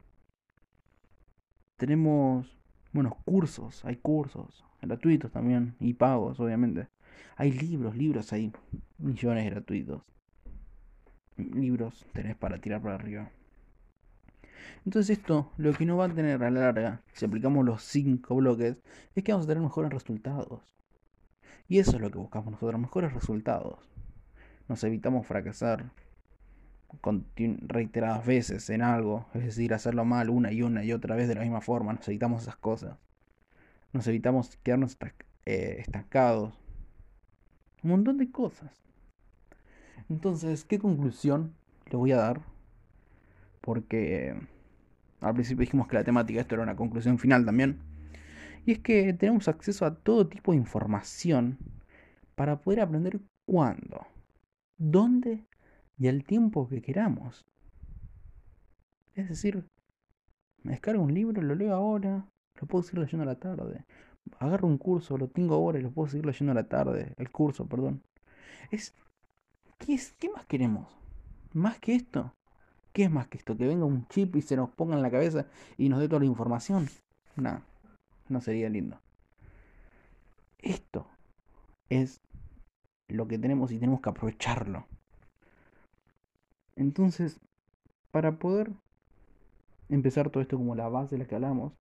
Tenemos 1.79 2.59
buenos 2.93 3.15
cursos. 3.25 3.85
Hay 3.85 3.97
cursos 3.97 4.65
gratuitos 4.83 5.31
también. 5.31 5.77
Y 5.81 5.95
pagos, 5.95 6.39
obviamente. 6.41 6.89
Hay 7.37 7.53
libros, 7.53 7.97
libros, 7.97 8.33
hay 8.33 8.53
millones 8.99 9.49
gratuitos. 9.51 10.03
Libros 11.37 12.05
tenés 12.13 12.37
para 12.37 12.59
tirar 12.59 12.83
para 12.83 12.97
arriba. 12.97 13.31
Entonces 14.85 15.19
esto 15.19 15.53
lo 15.57 15.73
que 15.73 15.87
no 15.87 15.97
va 15.97 16.07
a 16.07 16.09
tener 16.09 16.43
a 16.43 16.51
la 16.51 16.61
larga, 16.61 17.03
si 17.13 17.25
aplicamos 17.25 17.65
los 17.65 17.83
5 17.83 18.35
bloques, 18.35 18.77
es 19.15 19.23
que 19.23 19.31
vamos 19.31 19.47
a 19.47 19.49
tener 19.49 19.63
mejores 19.63 19.93
resultados. 19.93 20.61
Y 21.69 21.79
eso 21.79 21.93
es 21.93 22.01
lo 22.01 22.11
que 22.11 22.19
buscamos 22.19 22.51
nosotros, 22.51 22.81
mejores 22.81 23.13
resultados. 23.13 23.79
Nos 24.67 24.83
evitamos 24.83 25.27
fracasar 25.27 25.93
reiteradas 27.67 28.27
veces 28.27 28.71
en 28.71 28.83
algo, 28.83 29.27
es 29.35 29.45
decir, 29.45 29.75
hacerlo 29.75 30.05
mal 30.05 30.31
una 30.31 30.53
y 30.53 30.63
una 30.63 30.85
y 30.85 30.93
otra 30.93 31.17
vez 31.17 31.29
de 31.29 31.35
la 31.35 31.43
misma 31.43 31.61
forma, 31.61 31.93
nos 31.93 32.09
evitamos 32.09 32.43
esas 32.43 32.57
cosas. 32.57 32.99
Nos 33.93 34.07
evitamos 34.07 34.57
quedarnos 34.63 34.97
eh, 35.47 35.77
estancados. 35.79 36.55
Un 37.83 37.91
montón 37.91 38.19
de 38.19 38.31
cosas. 38.31 38.73
Entonces, 40.09 40.65
¿qué 40.65 40.79
conclusión 40.79 41.55
le 41.91 41.97
voy 41.97 42.13
a 42.13 42.17
dar? 42.17 42.41
Porque 43.61 44.35
al 45.21 45.35
principio 45.35 45.63
dijimos 45.63 45.89
que 45.89 45.97
la 45.97 46.05
temática, 46.05 46.41
esto 46.41 46.55
era 46.55 46.65
una 46.65 46.77
conclusión 46.77 47.19
final 47.19 47.45
también. 47.45 47.81
Y 48.65 48.73
es 48.73 48.79
que 48.81 49.13
tenemos 49.13 49.49
acceso 49.49 49.85
a 49.85 49.95
todo 49.95 50.29
tipo 50.29 50.53
de 50.53 50.59
información 50.59 51.59
para 52.35 52.61
poder 52.61 52.81
aprender 52.81 53.21
cuándo, 53.47 54.07
dónde 54.77 55.48
y 55.99 56.09
al 56.09 56.25
tiempo 56.25 56.69
que 56.69 56.81
queramos. 56.81 57.45
Es 59.15 59.29
decir, 59.29 59.67
me 60.63 60.73
descargo 60.73 61.03
un 61.03 61.13
libro, 61.13 61.43
lo 61.43 61.55
leo 61.55 61.75
ahora, 61.75 62.29
lo 62.61 62.67
puedo 62.67 62.83
seguir 62.83 63.01
leyendo 63.01 63.25
a 63.25 63.27
la 63.27 63.39
tarde. 63.39 63.85
Agarro 64.39 64.69
un 64.69 64.79
curso, 64.79 65.17
lo 65.17 65.29
tengo 65.29 65.55
ahora 65.55 65.79
y 65.79 65.83
lo 65.83 65.91
puedo 65.91 66.09
seguir 66.09 66.27
leyendo 66.27 66.53
a 66.53 66.55
la 66.55 66.69
tarde. 66.69 67.13
El 67.17 67.31
curso, 67.31 67.67
perdón. 67.67 68.03
Es, 68.71 68.95
¿qué, 69.79 69.95
es, 69.95 70.13
¿Qué 70.19 70.31
más 70.31 70.47
queremos? 70.47 70.87
¿Más 71.53 71.79
que 71.79 71.95
esto? 71.95 72.35
¿Qué 72.93 73.05
es 73.05 73.11
más 73.11 73.29
que 73.29 73.39
esto? 73.39 73.57
Que 73.57 73.67
venga 73.67 73.85
un 73.85 74.07
chip 74.09 74.37
y 74.37 74.43
se 74.43 74.57
nos 74.57 74.71
ponga 74.71 74.97
en 74.97 75.03
la 75.03 75.11
cabeza 75.11 75.47
y 75.77 75.89
nos 75.89 76.01
dé 76.01 76.09
toda 76.09 76.21
la 76.21 76.27
información. 76.27 76.89
No, 77.37 77.63
no 78.29 78.41
sería 78.41 78.69
lindo. 78.69 79.01
Esto 80.59 81.07
es 81.89 82.21
lo 83.09 83.27
que 83.27 83.39
tenemos 83.39 83.73
y 83.73 83.79
tenemos 83.79 84.01
que 84.01 84.11
aprovecharlo. 84.11 84.87
Entonces, 86.79 87.41
para 88.13 88.39
poder 88.39 88.71
empezar 89.89 90.31
todo 90.31 90.41
esto 90.41 90.57
como 90.57 90.77
la 90.77 90.89
base 90.89 91.17
de 91.17 91.19
la 91.19 91.29
que 91.29 91.35
hablamos, 91.35 91.73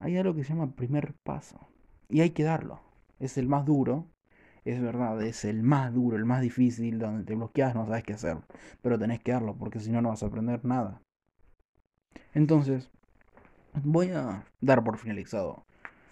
hay 0.00 0.16
algo 0.16 0.34
que 0.34 0.42
se 0.42 0.52
llama 0.52 0.74
primer 0.74 1.14
paso. 1.22 1.60
Y 2.08 2.20
hay 2.20 2.30
que 2.30 2.42
darlo. 2.42 2.80
Es 3.20 3.38
el 3.38 3.46
más 3.46 3.64
duro, 3.64 4.08
es 4.64 4.82
verdad, 4.82 5.22
es 5.22 5.44
el 5.44 5.62
más 5.62 5.94
duro, 5.94 6.16
el 6.16 6.24
más 6.24 6.42
difícil, 6.42 6.98
donde 6.98 7.22
te 7.22 7.36
bloqueas, 7.36 7.76
no 7.76 7.86
sabes 7.86 8.02
qué 8.02 8.14
hacer, 8.14 8.38
pero 8.82 8.98
tenés 8.98 9.20
que 9.20 9.30
darlo, 9.30 9.56
porque 9.56 9.78
si 9.78 9.92
no, 9.92 10.02
no 10.02 10.08
vas 10.08 10.24
a 10.24 10.26
aprender 10.26 10.64
nada. 10.64 11.00
Entonces, 12.34 12.90
voy 13.84 14.10
a 14.10 14.44
dar 14.60 14.82
por 14.82 14.98
finalizado 14.98 15.64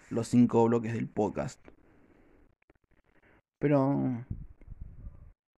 los 0.09 0.29
cinco 0.29 0.63
bloques 0.63 0.93
del 0.93 1.09
podcast. 1.09 1.59
Pero 3.59 3.97
me 3.99 4.25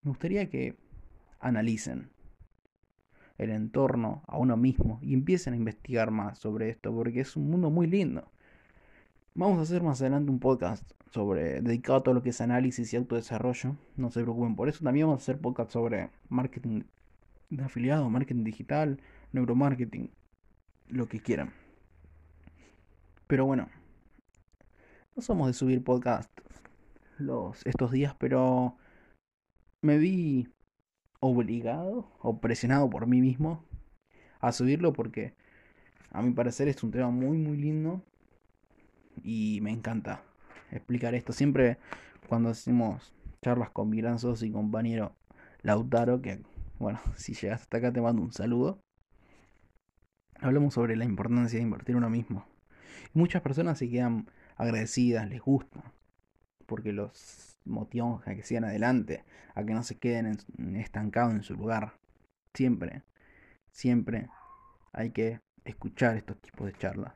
gustaría 0.03 0.49
que 0.49 0.75
analicen 1.39 2.12
el 3.37 3.49
entorno 3.49 4.23
a 4.27 4.37
uno 4.37 4.57
mismo 4.57 4.99
y 5.01 5.13
empiecen 5.13 5.53
a 5.53 5.57
investigar 5.57 6.11
más 6.11 6.39
sobre 6.39 6.69
esto 6.69 6.93
porque 6.93 7.21
es 7.21 7.35
un 7.35 7.49
mundo 7.49 7.69
muy 7.69 7.87
lindo. 7.87 8.31
Vamos 9.35 9.59
a 9.59 9.61
hacer 9.63 9.81
más 9.81 9.99
adelante 10.01 10.31
un 10.31 10.39
podcast 10.39 10.89
sobre 11.11 11.61
dedicado 11.61 11.99
a 11.99 12.03
todo 12.03 12.13
lo 12.13 12.21
que 12.21 12.29
es 12.29 12.41
análisis 12.41 12.93
y 12.93 12.97
autodesarrollo. 12.97 13.75
No 13.97 14.11
se 14.11 14.21
preocupen 14.21 14.55
por 14.55 14.69
eso. 14.69 14.83
También 14.83 15.07
vamos 15.07 15.21
a 15.21 15.23
hacer 15.23 15.39
podcast 15.39 15.71
sobre 15.71 16.11
marketing 16.29 16.83
de 17.49 17.63
afiliado, 17.63 18.09
marketing 18.09 18.43
digital, 18.43 18.99
neuromarketing, 19.31 20.11
lo 20.89 21.07
que 21.07 21.19
quieran. 21.19 21.53
Pero 23.27 23.45
bueno, 23.45 23.69
no 25.15 25.21
somos 25.21 25.47
de 25.47 25.53
subir 25.53 25.83
podcast 25.83 26.29
los, 27.17 27.65
estos 27.65 27.91
días, 27.91 28.15
pero 28.19 28.77
me 29.81 29.97
vi 29.97 30.47
obligado 31.23 32.05
o 32.19 32.39
presionado 32.41 32.89
por 32.89 33.07
mí 33.07 33.21
mismo 33.21 33.63
a 34.41 34.51
subirlo 34.51 34.91
porque 34.91 35.33
a 36.11 36.21
mi 36.21 36.31
parecer 36.31 36.67
es 36.67 36.83
un 36.83 36.91
tema 36.91 37.09
muy 37.11 37.37
muy 37.37 37.55
lindo 37.55 38.01
y 39.23 39.59
me 39.61 39.71
encanta 39.71 40.21
explicar 40.69 41.15
esto. 41.15 41.31
Siempre 41.31 41.77
cuando 42.27 42.49
hacemos 42.49 43.13
charlas 43.41 43.69
con 43.69 43.89
mi 43.89 44.01
gran 44.01 44.19
socio 44.19 44.45
y 44.45 44.51
compañero 44.51 45.15
Lautaro, 45.61 46.21
que 46.21 46.41
bueno, 46.77 46.99
si 47.15 47.33
llegas 47.35 47.61
hasta 47.61 47.77
acá 47.77 47.93
te 47.93 48.01
mando 48.01 48.21
un 48.21 48.33
saludo. 48.33 48.81
Hablamos 50.41 50.73
sobre 50.73 50.97
la 50.97 51.05
importancia 51.05 51.57
de 51.57 51.63
invertir 51.63 51.95
uno 51.95 52.09
mismo. 52.09 52.45
muchas 53.13 53.41
personas 53.41 53.77
se 53.77 53.89
quedan 53.89 54.27
agradecidas, 54.57 55.29
les 55.29 55.41
gusta, 55.41 55.93
porque 56.65 56.91
los 56.91 57.52
motiva 57.65 58.21
a 58.25 58.35
que 58.35 58.43
sigan 58.43 58.65
adelante, 58.65 59.23
a 59.55 59.63
que 59.63 59.73
no 59.73 59.83
se 59.83 59.97
queden 59.97 60.37
estancados 60.75 61.33
en 61.33 61.43
su 61.43 61.55
lugar. 61.55 61.93
Siempre, 62.53 63.03
siempre 63.71 64.29
hay 64.91 65.11
que 65.11 65.41
escuchar 65.65 66.17
estos 66.17 66.39
tipos 66.41 66.67
de 66.67 66.73
charlas. 66.73 67.13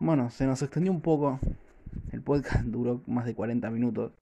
Bueno, 0.00 0.30
se 0.30 0.46
nos 0.46 0.60
extendió 0.62 0.92
un 0.92 1.00
poco. 1.00 1.38
El 2.12 2.22
podcast 2.22 2.64
duró 2.64 3.02
más 3.06 3.24
de 3.24 3.34
40 3.34 3.70
minutos. 3.70 4.12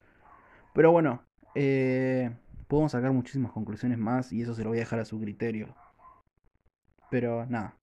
Pero 0.75 0.93
bueno, 0.93 1.23
eh, 1.55 2.31
podemos 2.69 2.93
sacar 2.93 3.13
muchísimas 3.13 3.53
conclusiones 3.53 3.99
más 3.99 4.33
y 4.33 4.43
eso 4.43 4.55
se 4.55 4.63
lo 4.63 4.71
voy 4.71 4.79
a 4.79 4.81
dejar 4.81 5.01
a 5.01 5.05
su 5.05 5.21
criterio. 5.21 5.75
Pero 7.11 7.47
nada, 7.47 7.77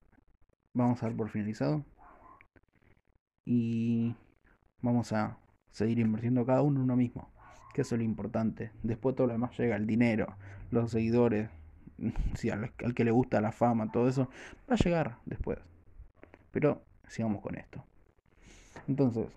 vamos 0.73 1.01
a 1.01 1.07
dar 1.07 1.15
por 1.15 1.29
finalizado. 1.29 1.85
Y 3.45 4.15
vamos 4.81 5.11
a 5.13 5.37
seguir 5.71 5.99
invirtiendo 5.99 6.45
cada 6.45 6.61
uno 6.61 6.77
en 6.77 6.83
uno 6.83 6.95
mismo. 6.95 7.29
Que 7.73 7.81
eso 7.81 7.95
es 7.95 7.99
lo 7.99 8.05
importante. 8.05 8.71
Después 8.83 9.15
todo 9.15 9.27
lo 9.27 9.33
demás 9.33 9.57
llega, 9.57 9.75
el 9.75 9.87
dinero, 9.87 10.35
los 10.71 10.91
seguidores, 10.91 11.49
si 12.35 12.49
al, 12.49 12.71
al 12.83 12.93
que 12.93 13.03
le 13.03 13.11
gusta 13.11 13.41
la 13.41 13.51
fama, 13.51 13.91
todo 13.91 14.07
eso, 14.07 14.29
va 14.69 14.75
a 14.75 14.77
llegar 14.77 15.17
después. 15.25 15.59
Pero 16.51 16.81
sigamos 17.07 17.41
con 17.41 17.55
esto. 17.55 17.83
Entonces, 18.87 19.27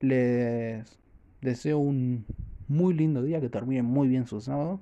les 0.00 0.98
deseo 1.40 1.78
un 1.78 2.26
muy 2.68 2.94
lindo 2.94 3.22
día, 3.22 3.40
que 3.40 3.48
terminen 3.48 3.84
muy 3.84 4.08
bien 4.08 4.26
su 4.26 4.40
sábado. 4.40 4.80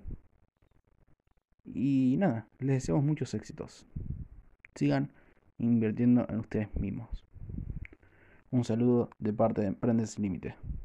Y 1.65 2.17
nada, 2.19 2.49
les 2.59 2.77
deseamos 2.77 3.05
muchos 3.05 3.35
éxitos. 3.35 3.87
Sigan 4.75 5.11
invirtiendo 5.59 6.27
en 6.29 6.41
ustedes 6.41 6.75
mismos. 6.77 7.24
Un 8.55 8.63
saludo 8.63 9.11
de 9.19 9.33
parte 9.33 9.63
de 9.63 9.67
Emprendes 9.67 10.17
Límite. 10.17 10.55
Chao. 10.55 10.84